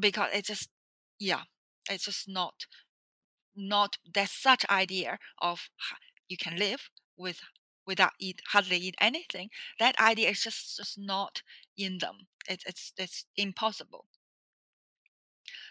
because 0.00 0.30
it's 0.34 0.48
just 0.48 0.70
yeah 1.18 1.42
it's 1.90 2.04
just 2.04 2.28
not 2.28 2.66
not 3.56 3.98
there's 4.14 4.30
such 4.30 4.64
idea 4.70 5.18
of 5.40 5.68
you 6.28 6.36
can 6.36 6.56
live 6.56 6.90
with 7.16 7.40
without 7.86 8.12
eat 8.18 8.40
hardly 8.52 8.76
eat 8.78 8.94
anything 9.00 9.50
that 9.78 9.98
idea 10.00 10.30
is 10.30 10.42
just 10.42 10.76
just 10.76 10.98
not 10.98 11.42
in 11.76 11.98
them. 11.98 12.26
It's 12.48 12.64
it's 12.66 12.92
it's 12.96 13.26
impossible. 13.36 14.06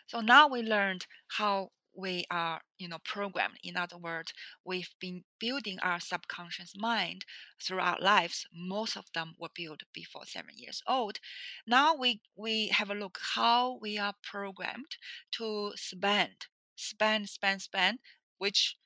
So 0.07 0.21
now 0.21 0.47
we 0.47 0.61
learned 0.61 1.07
how 1.37 1.71
we 1.95 2.25
are 2.31 2.61
you 2.77 2.87
know 2.87 2.99
programmed. 3.03 3.57
In 3.63 3.77
other 3.77 3.97
words 3.97 4.33
we've 4.65 4.89
been 4.99 5.23
building 5.39 5.79
our 5.79 5.99
subconscious 5.99 6.73
mind 6.75 7.25
throughout 7.61 8.01
lives. 8.01 8.45
Most 8.53 8.97
of 8.97 9.05
them 9.13 9.35
were 9.39 9.49
built 9.53 9.83
before 9.93 10.25
seven 10.25 10.55
years 10.57 10.81
old. 10.87 11.19
Now 11.67 11.95
we 11.95 12.21
we 12.35 12.67
have 12.69 12.89
a 12.89 12.95
look 12.95 13.19
how 13.35 13.77
we 13.81 13.97
are 13.97 14.15
programmed 14.23 14.97
to 15.33 15.73
spend 15.75 16.47
spend 16.75 17.29
spend 17.29 17.61
spend 17.61 17.99
which 18.37 18.77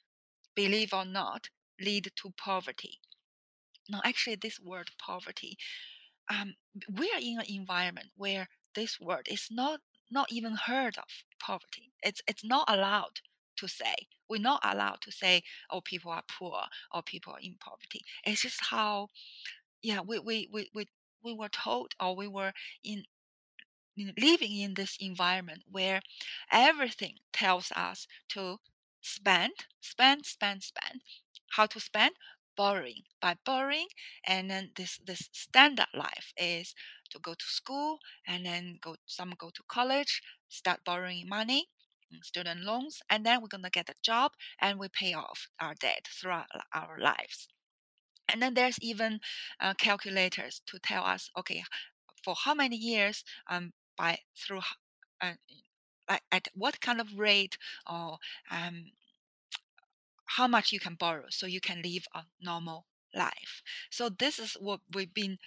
believe 0.55 0.93
or 0.93 1.05
not 1.05 1.49
lead 1.79 2.11
to 2.15 2.31
poverty 2.37 2.99
now 3.89 4.01
actually 4.03 4.35
this 4.35 4.59
word 4.59 4.89
poverty 4.99 5.57
um, 6.29 6.55
we 6.91 7.07
are 7.11 7.19
in 7.21 7.39
an 7.39 7.45
environment 7.47 8.07
where 8.15 8.47
this 8.75 8.99
word 8.99 9.27
is 9.29 9.47
not 9.51 9.79
not 10.09 10.31
even 10.31 10.55
heard 10.55 10.97
of 10.97 11.05
poverty. 11.39 11.91
It's 12.03 12.21
it's 12.27 12.43
not 12.43 12.65
allowed 12.69 13.19
to 13.57 13.67
say. 13.67 13.95
We're 14.29 14.41
not 14.41 14.61
allowed 14.63 15.01
to 15.01 15.11
say, 15.11 15.43
oh, 15.71 15.81
people 15.81 16.11
are 16.11 16.23
poor 16.39 16.63
or 16.93 17.01
people 17.01 17.33
are 17.33 17.39
in 17.41 17.55
poverty. 17.59 18.01
It's 18.25 18.41
just 18.41 18.59
how, 18.69 19.07
yeah, 19.81 20.01
we 20.01 20.19
we 20.19 20.49
we 20.51 20.69
we, 20.73 20.85
we 21.23 21.33
were 21.33 21.49
told 21.49 21.93
or 21.99 22.15
we 22.15 22.27
were 22.27 22.53
in 22.83 23.03
living 23.97 24.55
in 24.57 24.73
this 24.75 24.97
environment 24.99 25.63
where 25.69 26.01
everything 26.51 27.15
tells 27.33 27.71
us 27.71 28.07
to 28.29 28.59
spend, 29.01 29.53
spend, 29.81 30.25
spend, 30.25 30.63
spend. 30.63 31.01
How 31.51 31.65
to 31.67 31.79
spend? 31.79 32.15
Borrowing. 32.55 33.03
By 33.21 33.35
borrowing, 33.45 33.87
and 34.25 34.49
then 34.49 34.71
this 34.75 34.97
this 35.05 35.29
standard 35.31 35.87
life 35.93 36.33
is 36.37 36.73
to 37.11 37.19
go 37.19 37.33
to 37.33 37.45
school 37.45 37.99
and 38.25 38.45
then 38.45 38.79
go 38.81 38.95
some 39.05 39.33
go 39.37 39.49
to 39.51 39.63
college, 39.67 40.21
start 40.49 40.83
borrowing 40.83 41.27
money, 41.29 41.69
mm, 42.13 42.23
student 42.23 42.61
loans, 42.61 43.01
and 43.09 43.25
then 43.25 43.41
we're 43.41 43.47
gonna 43.47 43.69
get 43.69 43.89
a 43.89 43.95
job 44.01 44.31
and 44.59 44.79
we 44.79 44.87
pay 44.89 45.13
off 45.13 45.49
our 45.59 45.75
debt 45.75 46.07
throughout 46.07 46.47
our 46.73 46.97
lives. 46.99 47.47
And 48.29 48.41
then 48.41 48.53
there's 48.53 48.79
even 48.81 49.19
uh, 49.59 49.73
calculators 49.75 50.61
to 50.67 50.79
tell 50.79 51.03
us, 51.03 51.29
okay, 51.37 51.63
for 52.23 52.35
how 52.35 52.53
many 52.53 52.75
years 52.77 53.23
um, 53.47 53.73
by 53.97 54.19
through 54.35 54.61
uh, 55.21 55.33
at 56.31 56.47
what 56.53 56.79
kind 56.81 57.01
of 57.01 57.17
rate 57.17 57.57
or 57.89 58.17
um, 58.51 58.91
how 60.25 60.47
much 60.47 60.71
you 60.71 60.79
can 60.79 60.95
borrow 60.95 61.25
so 61.29 61.45
you 61.45 61.61
can 61.61 61.81
live 61.81 62.05
a 62.13 62.23
normal 62.41 62.85
life. 63.15 63.61
So 63.89 64.09
this 64.09 64.39
is 64.39 64.53
what 64.59 64.81
we've 64.93 65.13
been 65.13 65.37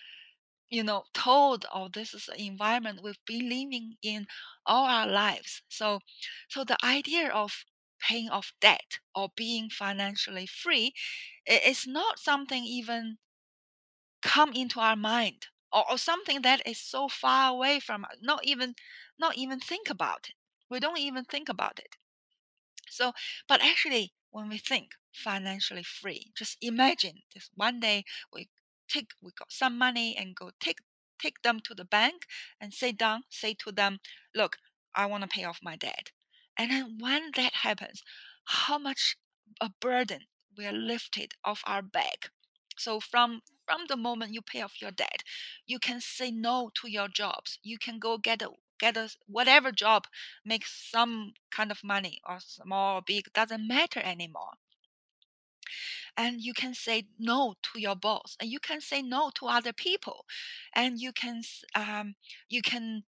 you 0.70 0.84
know 0.84 1.02
told 1.12 1.66
or 1.74 1.88
this 1.88 2.14
is 2.14 2.26
the 2.26 2.40
environment 2.40 3.00
we've 3.02 3.24
been 3.26 3.48
living 3.48 3.96
in 4.02 4.26
all 4.66 4.86
our 4.86 5.06
lives. 5.06 5.62
So 5.68 6.00
so 6.48 6.64
the 6.64 6.76
idea 6.84 7.28
of 7.28 7.64
paying 8.00 8.30
off 8.30 8.52
debt 8.60 8.98
or 9.14 9.28
being 9.36 9.68
financially 9.68 10.46
free 10.46 10.94
is 11.46 11.86
not 11.86 12.18
something 12.18 12.64
even 12.64 13.18
come 14.22 14.52
into 14.52 14.80
our 14.80 14.96
mind 14.96 15.46
or, 15.72 15.90
or 15.90 15.98
something 15.98 16.42
that 16.42 16.66
is 16.66 16.78
so 16.78 17.08
far 17.08 17.50
away 17.52 17.80
from 17.80 18.04
us 18.04 18.16
not 18.20 18.44
even 18.44 18.74
not 19.18 19.36
even 19.36 19.60
think 19.60 19.90
about 19.90 20.28
it. 20.30 20.34
We 20.70 20.80
don't 20.80 20.98
even 20.98 21.24
think 21.24 21.48
about 21.48 21.78
it. 21.78 21.96
So 22.88 23.12
but 23.48 23.62
actually 23.62 24.12
when 24.30 24.48
we 24.50 24.58
think 24.58 24.90
financially 25.12 25.82
free 25.82 26.32
just 26.36 26.56
imagine 26.60 27.22
this 27.34 27.50
one 27.54 27.80
day 27.80 28.04
we 28.32 28.48
take 28.88 29.12
we 29.22 29.30
got 29.32 29.50
some 29.50 29.78
money 29.78 30.16
and 30.16 30.36
go 30.36 30.50
take 30.60 30.78
take 31.18 31.42
them 31.42 31.60
to 31.60 31.74
the 31.74 31.84
bank 31.84 32.26
and 32.60 32.72
sit 32.74 32.96
down 32.98 33.24
say 33.28 33.54
to 33.54 33.72
them 33.72 33.98
look 34.34 34.58
i 34.94 35.04
want 35.06 35.22
to 35.22 35.28
pay 35.28 35.44
off 35.44 35.60
my 35.62 35.76
debt. 35.76 36.12
And 36.56 36.70
then 36.70 36.98
when 36.98 37.30
that 37.36 37.54
happens 37.54 38.02
how 38.44 38.78
much 38.78 39.16
a 39.60 39.70
burden 39.80 40.26
we 40.56 40.66
are 40.66 40.72
lifted 40.72 41.34
off 41.44 41.62
our 41.66 41.82
back. 41.82 42.30
So 42.76 43.00
from 43.00 43.42
from 43.70 43.86
the 43.86 43.96
moment 43.96 44.34
you 44.34 44.42
pay 44.42 44.62
off 44.62 44.82
your 44.82 44.90
debt, 44.90 45.22
you 45.64 45.78
can 45.78 46.00
say 46.00 46.32
no 46.32 46.70
to 46.74 46.90
your 46.90 47.06
jobs. 47.08 47.58
You 47.62 47.78
can 47.78 48.00
go 48.00 48.18
get 48.18 48.42
a 48.42 48.50
get 48.80 48.96
a 48.96 49.10
whatever 49.26 49.70
job 49.70 50.06
makes 50.44 50.90
some 50.90 51.34
kind 51.50 51.70
of 51.70 51.84
money 51.84 52.20
or 52.28 52.38
small 52.40 52.96
or 52.98 53.02
big 53.02 53.32
doesn't 53.34 53.68
matter 53.68 54.00
anymore 54.00 54.54
and 56.16 56.40
you 56.40 56.54
can 56.54 56.74
say 56.74 57.06
no 57.18 57.54
to 57.62 57.78
your 57.78 57.94
boss 57.94 58.36
and 58.40 58.50
you 58.50 58.58
can 58.58 58.80
say 58.80 59.02
no 59.02 59.30
to 59.34 59.46
other 59.46 59.72
people 59.72 60.24
and 60.74 60.98
you 60.98 61.12
can 61.12 61.42
um, 61.74 62.14
you 62.48 62.62
can 62.62 63.04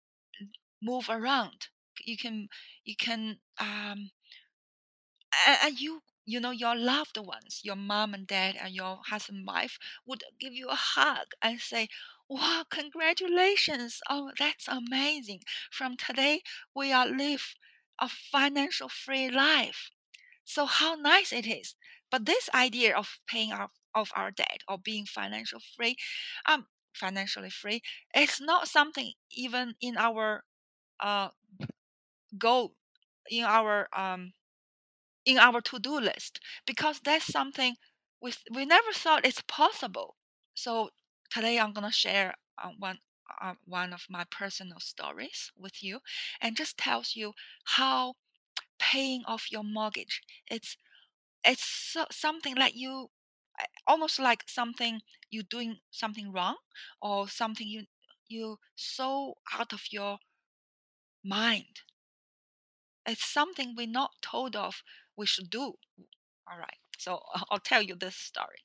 move 0.82 1.08
around 1.10 1.68
you 2.04 2.16
can 2.16 2.48
you 2.84 2.96
can 2.96 3.38
um, 3.60 4.10
and 5.62 5.78
you 5.80 6.02
you 6.28 6.40
know 6.40 6.50
your 6.50 6.76
loved 6.76 7.16
ones 7.18 7.60
your 7.64 7.76
mom 7.76 8.14
and 8.14 8.26
dad 8.26 8.56
and 8.60 8.74
your 8.74 9.00
husband 9.08 9.38
and 9.38 9.46
wife 9.46 9.78
would 10.06 10.22
give 10.40 10.52
you 10.52 10.68
a 10.68 10.74
hug 10.76 11.28
and 11.42 11.60
say 11.60 11.88
wow 12.28 12.64
congratulations. 12.70 14.00
Oh 14.10 14.30
that's 14.38 14.68
amazing. 14.68 15.40
From 15.70 15.96
today 15.96 16.42
we 16.74 16.92
are 16.92 17.06
live 17.08 17.54
a 18.00 18.08
financial 18.08 18.88
free 18.88 19.30
life. 19.30 19.90
So 20.44 20.66
how 20.66 20.94
nice 20.96 21.32
it 21.32 21.46
is. 21.46 21.74
But 22.10 22.26
this 22.26 22.50
idea 22.54 22.96
of 22.96 23.18
paying 23.28 23.52
off 23.52 23.72
of 23.94 24.10
our 24.16 24.30
debt 24.30 24.60
or 24.68 24.78
being 24.78 25.06
financial 25.06 25.60
free 25.76 25.96
um 26.48 26.66
financially 26.94 27.50
free 27.50 27.80
it's 28.14 28.40
not 28.40 28.68
something 28.68 29.12
even 29.32 29.74
in 29.80 29.96
our 29.96 30.44
uh 31.00 31.28
goal 32.38 32.74
in 33.30 33.44
our 33.44 33.88
um 33.96 34.32
in 35.28 35.38
our 35.38 35.62
to-do 35.62 36.00
list 36.00 36.40
because 36.66 37.00
that's 37.04 37.26
something 37.32 37.76
we 38.22 38.32
we 38.54 38.66
never 38.66 38.92
thought 38.92 39.26
it's 39.26 39.42
possible. 39.48 40.16
So 40.54 40.90
today 41.30 41.60
I'm 41.60 41.74
gonna 41.74 41.92
share 41.92 42.34
uh, 42.62 42.70
one 42.78 42.98
uh, 43.42 43.54
one 43.66 43.94
of 43.94 44.06
my 44.10 44.24
personal 44.30 44.80
stories 44.80 45.52
with 45.58 45.82
you, 45.84 46.00
and 46.42 46.56
just 46.56 46.78
tells 46.78 47.16
you 47.16 47.34
how 47.78 48.16
paying 48.78 49.22
off 49.26 49.50
your 49.52 49.64
mortgage 49.64 50.22
it's 50.50 50.76
it's 51.44 51.64
so, 51.64 52.06
something 52.10 52.56
like 52.56 52.74
you 52.76 53.08
almost 53.86 54.18
like 54.20 54.44
something 54.48 55.02
you're 55.30 55.44
doing 55.50 55.78
something 55.90 56.32
wrong 56.32 56.56
or 57.02 57.28
something 57.28 57.66
you 57.68 57.84
you 58.28 58.58
so 58.76 59.34
out 59.54 59.72
of 59.72 59.82
your 59.92 60.18
mind 61.24 61.82
it's 63.06 63.24
something 63.24 63.74
we're 63.76 63.86
not 63.86 64.12
told 64.22 64.54
of 64.54 64.82
we 65.18 65.26
should 65.26 65.50
do. 65.50 65.74
All 66.50 66.58
right. 66.58 66.78
So 66.98 67.20
I'll 67.50 67.58
tell 67.58 67.82
you 67.82 67.96
this 67.96 68.16
story. 68.16 68.62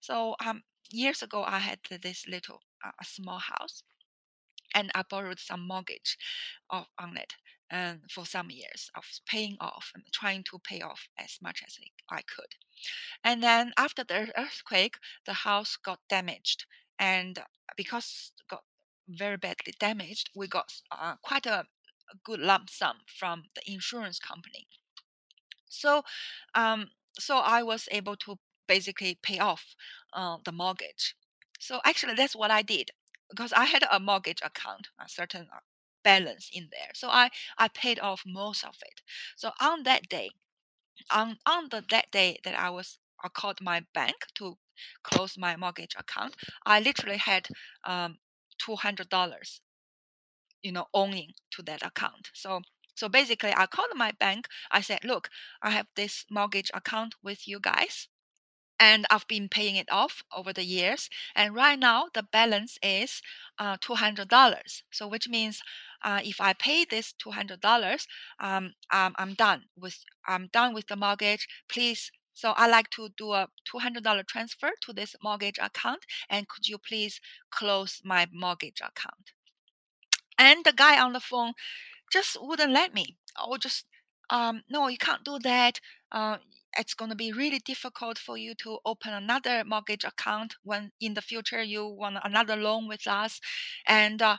So 0.00 0.36
um, 0.44 0.62
years 0.90 1.22
ago, 1.22 1.42
I 1.42 1.58
had 1.58 1.80
this 2.02 2.24
little 2.28 2.60
uh, 2.84 2.92
small 3.04 3.38
house, 3.38 3.82
and 4.74 4.90
I 4.94 5.02
borrowed 5.08 5.40
some 5.40 5.66
mortgage 5.66 6.16
of, 6.70 6.86
on 6.98 7.16
it 7.16 7.34
and 7.68 8.02
for 8.08 8.24
some 8.24 8.48
years 8.48 8.90
of 8.96 9.04
paying 9.26 9.56
off 9.60 9.90
and 9.94 10.04
trying 10.12 10.44
to 10.44 10.58
pay 10.62 10.80
off 10.80 11.08
as 11.18 11.38
much 11.42 11.62
as 11.66 11.76
I 12.08 12.22
could. 12.22 12.54
And 13.24 13.42
then 13.42 13.72
after 13.76 14.04
the 14.04 14.32
earthquake, 14.38 14.96
the 15.26 15.32
house 15.32 15.76
got 15.76 15.98
damaged, 16.08 16.66
and 16.98 17.40
because 17.76 18.32
got 18.48 18.62
very 19.08 19.36
badly 19.36 19.74
damaged, 19.80 20.30
we 20.36 20.46
got 20.46 20.72
uh, 20.92 21.16
quite 21.22 21.46
a 21.46 21.66
a 22.12 22.16
good 22.24 22.40
lump 22.40 22.70
sum 22.70 22.98
from 23.06 23.44
the 23.54 23.62
insurance 23.72 24.18
company. 24.18 24.68
So, 25.68 26.02
um, 26.54 26.90
so 27.18 27.38
I 27.38 27.62
was 27.62 27.88
able 27.90 28.16
to 28.16 28.38
basically 28.68 29.18
pay 29.22 29.38
off 29.38 29.74
uh, 30.12 30.38
the 30.44 30.52
mortgage. 30.52 31.14
So 31.58 31.80
actually, 31.84 32.14
that's 32.14 32.36
what 32.36 32.50
I 32.50 32.62
did 32.62 32.90
because 33.30 33.52
I 33.52 33.64
had 33.64 33.84
a 33.90 33.98
mortgage 34.00 34.40
account, 34.42 34.88
a 35.00 35.08
certain 35.08 35.48
uh, 35.54 35.60
balance 36.04 36.48
in 36.52 36.68
there. 36.72 36.90
So 36.94 37.08
I 37.08 37.30
I 37.58 37.68
paid 37.68 37.98
off 38.00 38.22
most 38.26 38.64
of 38.64 38.76
it. 38.82 39.02
So 39.36 39.52
on 39.60 39.82
that 39.84 40.08
day, 40.08 40.30
on 41.10 41.38
on 41.46 41.68
the 41.70 41.84
that 41.90 42.10
day 42.12 42.38
that 42.44 42.54
I 42.54 42.70
was 42.70 42.98
I 43.24 43.28
called 43.28 43.60
my 43.60 43.84
bank 43.94 44.16
to 44.36 44.58
close 45.02 45.36
my 45.38 45.56
mortgage 45.56 45.94
account, 45.98 46.36
I 46.64 46.80
literally 46.80 47.18
had 47.18 47.48
um, 47.84 48.18
two 48.58 48.76
hundred 48.76 49.08
dollars 49.08 49.60
you 50.62 50.72
know 50.72 50.86
owning 50.94 51.32
to 51.50 51.62
that 51.62 51.84
account 51.84 52.30
so 52.34 52.60
so 52.96 53.08
basically 53.08 53.52
i 53.56 53.66
called 53.66 53.90
my 53.94 54.12
bank 54.12 54.48
i 54.72 54.80
said 54.80 55.04
look 55.04 55.28
i 55.62 55.70
have 55.70 55.86
this 55.96 56.24
mortgage 56.30 56.70
account 56.74 57.14
with 57.22 57.46
you 57.48 57.60
guys 57.60 58.08
and 58.78 59.06
I've 59.10 59.26
been 59.28 59.48
paying 59.48 59.76
it 59.76 59.90
off 59.90 60.22
over 60.36 60.52
the 60.52 60.64
years. 60.64 61.08
And 61.34 61.54
right 61.54 61.78
now, 61.78 62.08
the 62.12 62.22
balance 62.22 62.78
is 62.82 63.22
uh, 63.58 63.76
$200. 63.78 64.82
So, 64.90 65.08
which 65.08 65.28
means 65.28 65.62
uh, 66.02 66.20
if 66.24 66.40
I 66.40 66.52
pay 66.52 66.84
this 66.84 67.14
$200, 67.24 68.06
um, 68.40 68.74
um, 68.90 69.14
I'm 69.16 69.34
done 69.34 69.64
with 69.78 70.04
I'm 70.26 70.48
done 70.52 70.74
with 70.74 70.88
the 70.88 70.96
mortgage. 70.96 71.48
Please. 71.68 72.10
So 72.34 72.50
I 72.50 72.66
like 72.68 72.90
to 72.90 73.08
do 73.16 73.32
a 73.32 73.48
$200 73.74 74.26
transfer 74.26 74.70
to 74.82 74.92
this 74.92 75.16
mortgage 75.22 75.58
account, 75.58 76.04
and 76.28 76.46
could 76.46 76.68
you 76.68 76.76
please 76.76 77.18
close 77.50 78.02
my 78.04 78.26
mortgage 78.30 78.82
account? 78.82 79.32
and 80.38 80.64
the 80.64 80.72
guy 80.72 81.00
on 81.00 81.12
the 81.12 81.20
phone 81.20 81.52
just 82.12 82.36
wouldn't 82.40 82.72
let 82.72 82.94
me. 82.94 83.16
Or 83.46 83.58
just 83.58 83.86
um, 84.30 84.62
no 84.68 84.88
you 84.88 84.98
can't 84.98 85.24
do 85.24 85.38
that. 85.40 85.80
Uh, 86.12 86.38
it's 86.78 86.94
going 86.94 87.10
to 87.10 87.16
be 87.16 87.32
really 87.32 87.58
difficult 87.58 88.18
for 88.18 88.36
you 88.36 88.54
to 88.54 88.78
open 88.84 89.12
another 89.12 89.64
mortgage 89.64 90.04
account 90.04 90.56
when 90.62 90.92
in 91.00 91.14
the 91.14 91.22
future 91.22 91.62
you 91.62 91.86
want 91.86 92.18
another 92.24 92.56
loan 92.56 92.88
with 92.88 93.06
us. 93.06 93.40
And 93.86 94.20
uh, 94.22 94.38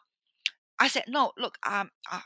i 0.79 0.87
said 0.87 1.05
no 1.07 1.31
look 1.37 1.57
um, 1.65 1.89
I, 2.11 2.21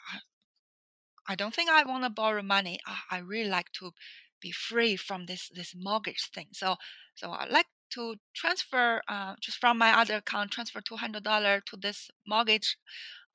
I 1.28 1.36
don't 1.36 1.54
think 1.54 1.70
i 1.70 1.84
want 1.84 2.04
to 2.04 2.10
borrow 2.10 2.42
money. 2.44 2.80
I, 2.86 3.18
I 3.18 3.20
really 3.20 3.50
like 3.50 3.72
to 3.74 3.92
be 4.42 4.52
free 4.52 4.96
from 4.96 5.26
this 5.28 5.50
this 5.54 5.74
mortgage 5.76 6.30
thing. 6.34 6.48
So 6.54 6.76
so 7.16 7.32
i 7.32 7.46
like 7.48 7.68
to 7.92 8.16
transfer 8.34 9.02
uh, 9.08 9.36
just 9.42 9.58
from 9.58 9.78
my 9.78 9.92
other 10.00 10.16
account 10.16 10.52
transfer 10.52 10.82
$200 10.82 11.66
to 11.66 11.78
this 11.78 12.10
mortgage 12.26 12.78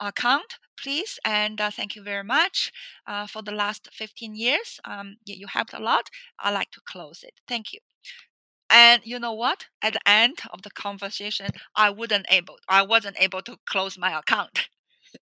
account, 0.01 0.59
please. 0.83 1.19
And 1.25 1.61
uh, 1.61 1.71
thank 1.71 1.97
you 1.97 2.03
very 2.03 2.25
much 2.25 2.73
uh, 3.07 3.27
for 3.27 3.43
the 3.43 3.53
last 3.53 3.89
15 3.93 4.35
years. 4.35 4.81
Um, 4.85 5.17
you 5.25 5.47
helped 5.47 5.73
a 5.75 5.79
lot. 5.81 6.11
I 6.39 6.51
like 6.51 6.71
to 6.73 6.81
close 6.87 7.23
it. 7.23 7.35
Thank 7.49 7.73
you. 7.73 7.81
And 8.71 9.03
you 9.05 9.19
know 9.19 9.33
what? 9.33 9.67
At 9.83 9.95
the 9.95 10.09
end 10.09 10.39
of 10.53 10.63
the 10.63 10.71
conversation, 10.71 11.51
I 11.77 11.91
wouldn't 11.91 12.27
able, 12.31 12.59
I 12.69 12.83
wasn't 12.83 13.17
able 13.21 13.43
to 13.43 13.59
close 13.69 13.97
my 13.99 14.17
account. 14.19 14.69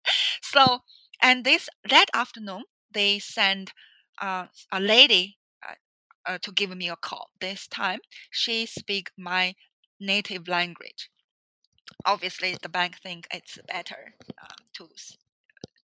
so 0.41 0.79
and 1.21 1.43
this 1.45 1.69
that 1.89 2.07
afternoon 2.13 2.63
they 2.91 3.19
sent 3.19 3.73
uh, 4.21 4.47
a 4.71 4.79
lady 4.79 5.37
uh, 5.67 5.75
uh, 6.25 6.37
to 6.41 6.51
give 6.51 6.75
me 6.75 6.89
a 6.89 6.95
call. 6.95 7.29
This 7.39 7.67
time 7.67 7.99
she 8.31 8.65
speak 8.65 9.11
my 9.17 9.55
native 9.99 10.47
language. 10.47 11.09
Obviously, 12.05 12.55
the 12.61 12.69
bank 12.69 12.97
think 13.01 13.27
it's 13.31 13.57
better 13.67 14.15
um, 14.41 14.65
to 14.73 14.89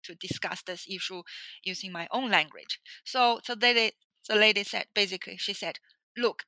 to 0.04 0.15
discuss 0.15 0.62
this 0.63 0.86
issue 0.89 1.24
using 1.63 1.91
my 1.91 2.08
own 2.12 2.30
language. 2.32 2.80
So, 3.04 3.39
so 3.43 3.56
they, 3.56 3.91
the 4.28 4.36
lady 4.36 4.63
said 4.63 4.86
basically, 4.93 5.38
she 5.38 5.54
said, 5.54 5.78
"Look, 6.17 6.43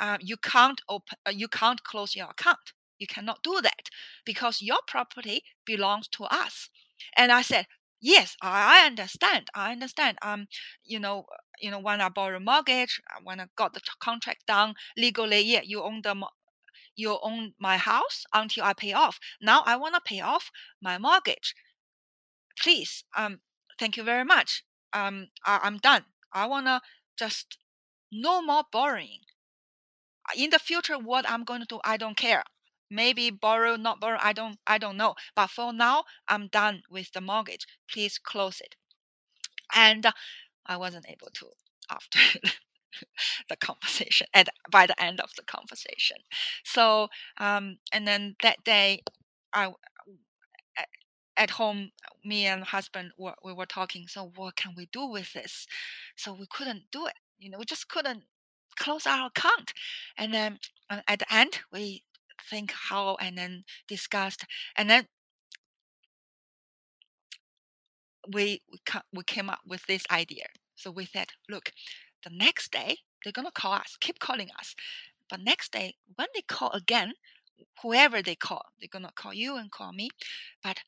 uh, 0.00 0.18
you 0.20 0.36
can't 0.36 0.80
open, 0.88 1.18
uh, 1.26 1.32
you 1.32 1.48
can't 1.48 1.84
close 1.84 2.16
your 2.16 2.30
account. 2.30 2.72
You 2.98 3.06
cannot 3.06 3.42
do 3.42 3.60
that 3.62 3.90
because 4.24 4.62
your 4.62 4.80
property 4.86 5.42
belongs 5.64 6.08
to 6.10 6.24
us." 6.24 6.70
And 7.16 7.32
I 7.32 7.42
said, 7.42 7.66
"Yes, 8.00 8.36
I 8.42 8.86
understand. 8.86 9.48
I 9.54 9.72
understand. 9.72 10.18
Um, 10.22 10.48
you 10.84 10.98
know, 11.00 11.26
you 11.60 11.70
know, 11.70 11.80
when 11.80 12.00
I 12.00 12.08
borrow 12.08 12.36
a 12.38 12.40
mortgage, 12.40 13.00
uh, 13.10 13.20
when 13.22 13.40
I 13.40 13.46
got 13.56 13.74
the 13.74 13.80
contract 14.00 14.46
done 14.46 14.74
legally, 14.96 15.40
yeah, 15.40 15.62
you 15.64 15.82
own 15.82 16.02
the 16.02 16.14
you 16.98 17.18
own 17.22 17.54
my 17.58 17.78
house 17.78 18.24
until 18.34 18.64
I 18.64 18.74
pay 18.74 18.92
off. 18.92 19.18
Now 19.40 19.62
I 19.64 19.76
want 19.76 19.94
to 19.94 20.00
pay 20.04 20.20
off 20.20 20.50
my 20.82 20.98
mortgage 20.98 21.54
please, 22.58 23.04
um, 23.16 23.40
thank 23.78 23.96
you 23.96 24.02
very 24.02 24.24
much. 24.24 24.64
Um, 24.92 25.28
I, 25.44 25.60
I'm 25.62 25.78
done. 25.78 26.04
I 26.32 26.46
wanna 26.46 26.80
just 27.18 27.58
no 28.12 28.42
more 28.42 28.64
borrowing. 28.70 29.20
In 30.36 30.50
the 30.50 30.58
future, 30.58 30.98
what 30.98 31.28
I'm 31.28 31.44
going 31.44 31.60
to 31.60 31.66
do, 31.66 31.80
I 31.84 31.96
don't 31.96 32.16
care. 32.16 32.44
Maybe 32.90 33.30
borrow, 33.30 33.76
not 33.76 33.98
borrow, 33.98 34.18
I 34.20 34.34
don't, 34.34 34.58
I 34.66 34.76
don't 34.76 34.98
know. 34.98 35.14
But 35.34 35.48
for 35.48 35.72
now, 35.72 36.04
I'm 36.28 36.48
done 36.48 36.82
with 36.90 37.12
the 37.12 37.22
mortgage. 37.22 37.66
Please 37.90 38.18
close 38.18 38.60
it. 38.60 38.76
And 39.74 40.06
I 40.66 40.76
wasn't 40.76 41.06
able 41.08 41.28
to 41.32 41.46
after 41.90 42.18
the 43.48 43.56
conversation 43.56 44.26
and 44.34 44.48
by 44.70 44.86
the 44.86 45.00
end 45.02 45.20
of 45.20 45.30
the 45.36 45.42
conversation. 45.44 46.18
So, 46.64 47.08
um, 47.38 47.78
and 47.92 48.06
then 48.06 48.36
that 48.42 48.64
day, 48.64 49.02
I 49.52 49.72
at 51.36 51.50
home, 51.50 51.92
me 52.24 52.46
and 52.46 52.64
husband 52.64 53.12
were, 53.16 53.34
we 53.44 53.52
were 53.52 53.66
talking. 53.66 54.06
So 54.08 54.32
what 54.34 54.56
can 54.56 54.74
we 54.76 54.88
do 54.92 55.06
with 55.06 55.32
this? 55.32 55.66
So 56.16 56.32
we 56.32 56.46
couldn't 56.50 56.84
do 56.90 57.06
it. 57.06 57.14
You 57.38 57.50
know, 57.50 57.58
we 57.58 57.64
just 57.64 57.88
couldn't 57.88 58.24
close 58.76 59.06
our 59.06 59.26
account. 59.28 59.72
And 60.16 60.34
then 60.34 60.58
uh, 60.90 61.00
at 61.06 61.20
the 61.20 61.32
end, 61.32 61.60
we 61.72 62.02
think 62.50 62.72
how 62.72 63.16
and 63.20 63.36
then 63.38 63.64
discussed, 63.86 64.44
and 64.76 64.88
then 64.88 65.06
we 68.32 68.60
we, 68.72 68.80
we 69.12 69.22
came 69.24 69.50
up 69.50 69.60
with 69.66 69.86
this 69.86 70.04
idea. 70.10 70.46
So 70.76 70.90
we 70.90 71.06
said, 71.06 71.28
look, 71.48 71.72
the 72.24 72.30
next 72.30 72.72
day 72.72 72.98
they're 73.24 73.32
gonna 73.32 73.50
call 73.52 73.72
us, 73.72 73.96
keep 74.00 74.18
calling 74.20 74.50
us. 74.58 74.74
But 75.28 75.40
next 75.40 75.72
day, 75.72 75.96
when 76.16 76.28
they 76.34 76.42
call 76.42 76.70
again, 76.70 77.14
whoever 77.82 78.22
they 78.22 78.34
call, 78.36 78.62
they're 78.80 78.88
gonna 78.90 79.12
call 79.14 79.34
you 79.34 79.56
and 79.56 79.70
call 79.70 79.92
me. 79.92 80.10
But 80.62 80.80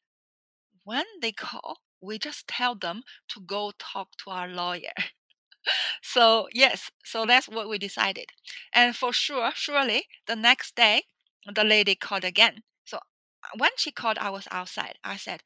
when 0.84 1.04
they 1.22 1.32
call, 1.32 1.78
we 2.00 2.18
just 2.18 2.48
tell 2.48 2.74
them 2.74 3.02
to 3.28 3.40
go 3.40 3.72
talk 3.78 4.16
to 4.24 4.30
our 4.30 4.48
lawyer. 4.48 4.92
so, 6.02 6.48
yes, 6.52 6.90
so 7.04 7.26
that's 7.26 7.48
what 7.48 7.68
we 7.68 7.78
decided. 7.78 8.26
And 8.74 8.96
for 8.96 9.12
sure, 9.12 9.50
surely 9.54 10.04
the 10.26 10.36
next 10.36 10.76
day, 10.76 11.04
the 11.52 11.64
lady 11.64 11.94
called 11.94 12.24
again. 12.24 12.62
So, 12.84 12.98
uh, 12.98 13.56
when 13.58 13.70
she 13.76 13.90
called, 13.92 14.18
I 14.18 14.30
was 14.30 14.48
outside. 14.50 14.98
I 15.04 15.16
said, 15.16 15.42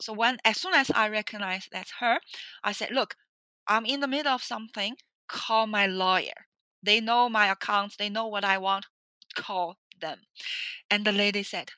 so 0.00 0.12
when 0.12 0.38
as 0.44 0.60
soon 0.60 0.74
as 0.74 0.90
I 0.90 1.08
recognized 1.08 1.68
that's 1.72 1.92
her, 2.00 2.20
I 2.64 2.72
said, 2.72 2.90
look, 2.92 3.16
I'm 3.68 3.86
in 3.86 4.00
the 4.00 4.08
middle 4.08 4.32
of 4.32 4.42
something. 4.42 4.96
Call 5.28 5.66
my 5.66 5.86
lawyer. 5.86 6.46
They 6.82 7.00
know 7.00 7.28
my 7.28 7.48
accounts. 7.48 7.96
They 7.96 8.08
know 8.08 8.26
what 8.26 8.44
I 8.44 8.58
want. 8.58 8.86
Call 9.36 9.78
them. 10.00 10.20
And 10.90 11.04
the 11.04 11.12
lady 11.12 11.42
said, 11.42 11.70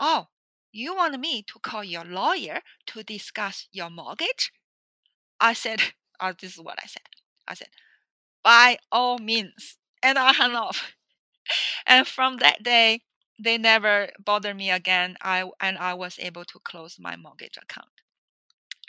oh, 0.00 0.28
you 0.72 0.94
want 0.94 1.18
me 1.20 1.42
to 1.42 1.58
call 1.60 1.84
your 1.84 2.04
lawyer 2.04 2.60
to 2.88 3.02
discuss 3.02 3.68
your 3.72 3.90
mortgage? 3.90 4.52
I 5.40 5.52
said, 5.54 5.82
oh, 6.20 6.32
this 6.40 6.54
is 6.54 6.60
what 6.60 6.78
I 6.82 6.86
said. 6.86 7.02
I 7.48 7.54
said, 7.54 7.68
by 8.44 8.78
all 8.92 9.18
means. 9.18 9.78
And 10.02 10.18
I 10.18 10.32
hung 10.32 10.54
up. 10.54 10.76
And 11.86 12.06
from 12.06 12.38
that 12.38 12.62
day, 12.62 13.02
they 13.38 13.58
never 13.58 14.10
bothered 14.18 14.56
me 14.56 14.70
again. 14.70 15.16
I 15.22 15.50
and 15.60 15.78
I 15.78 15.94
was 15.94 16.18
able 16.18 16.44
to 16.46 16.60
close 16.60 16.98
my 16.98 17.16
mortgage 17.16 17.56
account. 17.56 18.03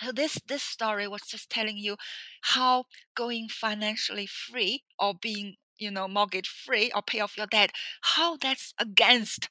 So 0.02 0.12
this 0.12 0.40
this 0.48 0.64
story 0.64 1.08
was 1.08 1.22
just 1.24 1.50
telling 1.50 1.78
you 1.78 1.98
how 2.42 2.86
going 3.16 3.50
financially 3.50 4.26
free 4.28 4.84
or 5.00 5.14
being 5.14 5.56
you 5.78 5.92
know 5.92 6.08
mortgage 6.08 6.48
free 6.48 6.92
or 6.96 7.02
pay 7.02 7.20
off 7.20 7.38
your 7.38 7.48
debt 7.48 7.72
how 8.02 8.38
that's 8.38 8.74
against 8.80 9.50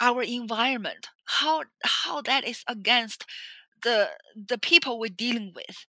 our 0.00 0.22
environment 0.22 1.08
how 1.26 1.64
how 1.84 2.20
that 2.22 2.44
is 2.44 2.64
against 2.68 3.24
the 3.82 4.10
the 4.36 4.58
people 4.58 4.98
we're 4.98 5.08
dealing 5.26 5.52
with 5.54 5.86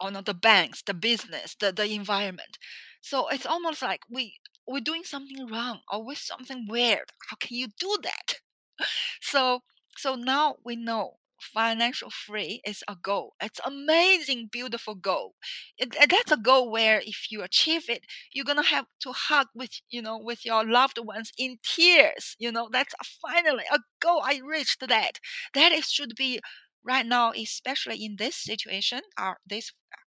or 0.00 0.10
not 0.10 0.26
the 0.26 0.34
banks 0.34 0.82
the 0.82 0.94
business 0.94 1.56
the, 1.60 1.72
the 1.72 1.86
environment. 1.92 2.58
So 3.02 3.28
it's 3.28 3.46
almost 3.46 3.82
like 3.82 4.02
we 4.10 4.40
we're 4.68 4.80
doing 4.80 5.04
something 5.04 5.46
wrong 5.48 5.80
or 5.92 6.04
with 6.06 6.18
something 6.18 6.66
weird. 6.68 7.12
How 7.30 7.36
can 7.40 7.56
you 7.58 7.68
do 7.78 7.98
that? 8.04 8.36
So 9.22 9.60
so 9.96 10.16
now 10.16 10.56
we 10.64 10.76
know 10.76 11.19
financial 11.40 12.10
free 12.10 12.60
is 12.66 12.82
a 12.88 12.96
goal. 12.96 13.34
It's 13.40 13.60
amazing, 13.64 14.48
beautiful 14.52 14.94
goal. 14.94 15.34
It, 15.78 15.94
that's 16.08 16.32
a 16.32 16.36
goal 16.36 16.70
where 16.70 17.00
if 17.00 17.30
you 17.30 17.42
achieve 17.42 17.88
it, 17.88 18.04
you're 18.32 18.44
gonna 18.44 18.62
have 18.62 18.86
to 19.02 19.12
hug 19.12 19.48
with 19.54 19.80
you 19.90 20.02
know 20.02 20.18
with 20.18 20.44
your 20.44 20.64
loved 20.64 20.98
ones 20.98 21.32
in 21.38 21.58
tears. 21.62 22.36
You 22.38 22.52
know 22.52 22.68
that's 22.70 22.94
finally 23.20 23.64
a 23.72 23.80
goal. 24.00 24.22
I 24.24 24.40
reached 24.44 24.86
that. 24.88 25.18
That 25.54 25.72
should 25.84 26.14
be 26.16 26.40
right 26.84 27.06
now, 27.06 27.32
especially 27.32 28.04
in 28.04 28.16
this 28.16 28.36
situation, 28.36 29.00
our 29.18 29.38
this 29.46 29.72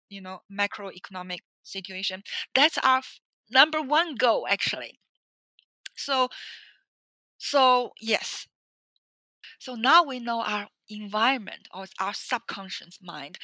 you 0.10 0.22
know 0.22 0.42
macroeconomic 0.52 1.40
situation. 1.64 2.24
That's 2.56 2.78
our 2.80 3.02
number 3.52 3.82
one 3.82 4.16
goal 4.16 4.48
actually. 4.50 5.00
So 5.96 6.30
so 7.38 7.94
yes. 8.00 8.48
So 9.60 9.76
now 9.76 10.04
we 10.04 10.20
know 10.20 10.42
our 10.42 10.68
environment 10.90 11.68
or 11.74 11.86
our 12.00 12.14
subconscious 12.14 13.00
mind 13.02 13.38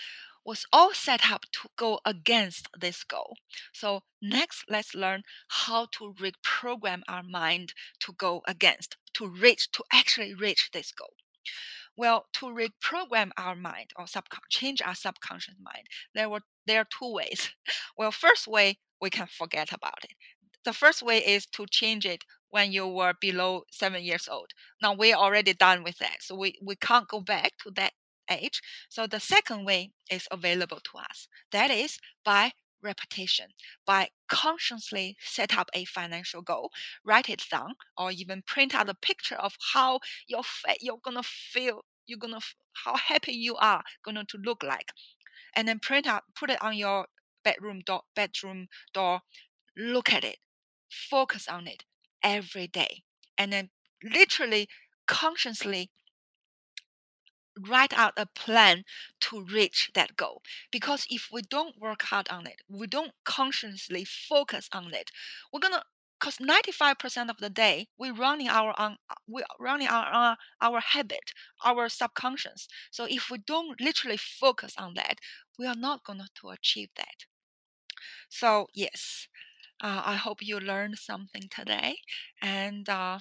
was 0.45 0.65
all 0.73 0.93
set 0.93 1.31
up 1.31 1.45
to 1.51 1.69
go 1.77 1.99
against 2.05 2.67
this 2.77 3.03
goal. 3.03 3.37
So 3.73 4.01
next, 4.21 4.65
let's 4.69 4.93
learn 4.93 5.23
how 5.47 5.87
to 5.97 6.13
reprogram 6.19 7.01
our 7.07 7.23
mind 7.23 7.73
to 8.01 8.13
go 8.13 8.41
against, 8.47 8.97
to 9.13 9.27
reach, 9.27 9.71
to 9.71 9.83
actually 9.91 10.33
reach 10.33 10.69
this 10.73 10.91
goal. 10.91 11.13
Well, 11.95 12.25
to 12.33 12.47
reprogram 12.47 13.31
our 13.37 13.55
mind 13.55 13.91
or 13.95 14.05
subcon- 14.05 14.49
change 14.49 14.81
our 14.81 14.95
subconscious 14.95 15.55
mind, 15.61 15.87
there 16.15 16.29
were 16.29 16.41
there 16.65 16.81
are 16.81 16.87
two 16.99 17.11
ways. 17.13 17.51
Well, 17.97 18.11
first 18.11 18.47
way 18.47 18.79
we 18.99 19.09
can 19.11 19.27
forget 19.27 19.71
about 19.71 20.03
it. 20.03 20.13
The 20.65 20.73
first 20.73 21.03
way 21.03 21.19
is 21.19 21.45
to 21.47 21.65
change 21.69 22.05
it 22.05 22.23
when 22.53 22.71
you 22.71 22.87
were 22.87 23.13
below 23.19 23.63
seven 23.71 24.03
years 24.03 24.27
old. 24.29 24.51
Now 24.79 24.93
we're 24.93 25.15
already 25.15 25.53
done 25.55 25.83
with 25.83 25.97
that. 25.97 26.17
So 26.21 26.35
we, 26.35 26.53
we 26.61 26.75
can't 26.75 27.07
go 27.07 27.19
back 27.19 27.53
to 27.63 27.71
that 27.77 27.93
age. 28.29 28.61
So 28.89 29.07
the 29.07 29.19
second 29.19 29.65
way 29.65 29.91
is 30.11 30.27
available 30.29 30.77
to 30.77 30.99
us. 30.99 31.27
That 31.51 31.71
is 31.71 31.97
by 32.23 32.51
repetition, 32.83 33.47
by 33.87 34.09
consciously 34.27 35.17
set 35.19 35.57
up 35.57 35.71
a 35.73 35.85
financial 35.85 36.43
goal, 36.43 36.69
write 37.03 37.27
it 37.27 37.41
down, 37.49 37.73
or 37.97 38.11
even 38.11 38.43
print 38.45 38.75
out 38.75 38.87
a 38.87 38.93
picture 38.93 39.35
of 39.35 39.55
how 39.73 39.99
you're, 40.27 40.43
you're 40.79 40.99
gonna 41.03 41.23
feel, 41.23 41.81
you're 42.05 42.19
gonna, 42.19 42.41
how 42.85 42.95
happy 42.95 43.33
you 43.33 43.55
are 43.55 43.81
gonna 44.05 44.25
to 44.25 44.37
look 44.37 44.61
like. 44.61 44.91
And 45.55 45.67
then 45.67 45.79
print 45.79 46.05
out, 46.05 46.21
put 46.35 46.51
it 46.51 46.61
on 46.61 46.77
your 46.77 47.07
bedroom 47.43 47.81
door, 47.83 48.01
bedroom 48.15 48.67
door, 48.93 49.21
look 49.75 50.13
at 50.13 50.23
it, 50.23 50.37
focus 50.91 51.47
on 51.47 51.65
it, 51.67 51.83
every 52.23 52.67
day 52.67 53.03
and 53.37 53.51
then 53.53 53.69
literally 54.03 54.67
consciously 55.07 55.89
write 57.69 57.93
out 57.93 58.13
a 58.17 58.25
plan 58.25 58.83
to 59.21 59.43
reach 59.43 59.91
that 59.93 60.17
goal 60.17 60.41
because 60.71 61.05
if 61.09 61.29
we 61.31 61.41
don't 61.41 61.79
work 61.79 62.01
hard 62.03 62.27
on 62.29 62.47
it 62.47 62.61
we 62.67 62.87
don't 62.87 63.11
consciously 63.25 64.03
focus 64.03 64.67
on 64.73 64.93
it 64.93 65.11
we're 65.51 65.59
gonna 65.59 65.83
because 66.19 66.37
95% 66.37 67.29
of 67.29 67.37
the 67.39 67.49
day 67.49 67.87
we're 67.97 68.13
running 68.13 68.47
our 68.47 68.73
on 68.79 68.97
we're 69.27 69.43
running 69.59 69.87
our, 69.87 70.05
our 70.05 70.37
our 70.61 70.79
habit 70.79 71.31
our 71.65 71.89
subconscious. 71.89 72.67
So 72.91 73.05
if 73.09 73.29
we 73.29 73.39
don't 73.39 73.79
literally 73.81 74.17
focus 74.17 74.73
on 74.77 74.93
that 74.95 75.19
we 75.59 75.67
are 75.67 75.75
not 75.75 76.03
going 76.05 76.21
to 76.41 76.49
achieve 76.49 76.89
that. 76.95 77.25
So 78.29 78.67
yes 78.73 79.27
uh, 79.83 80.01
I 80.05 80.15
hope 80.15 80.41
you 80.41 80.59
learned 80.59 80.97
something 80.97 81.43
today 81.51 81.97
and 82.41 82.87
uh, 82.89 83.19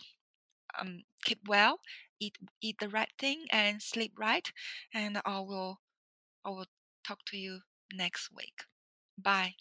um, 0.81 1.03
keep 1.25 1.41
well, 1.49 1.81
eat 2.21 2.39
eat 2.61 2.79
the 2.81 2.89
right 2.89 3.13
thing 3.19 3.47
and 3.51 3.83
sleep 3.83 4.13
right. 4.19 4.51
And 4.95 5.21
I 5.27 5.41
will 5.41 5.81
I 6.45 6.51
will 6.51 6.67
talk 7.07 7.21
to 7.27 7.37
you 7.37 7.61
next 7.93 8.31
week. 8.35 8.65
Bye. 9.19 9.55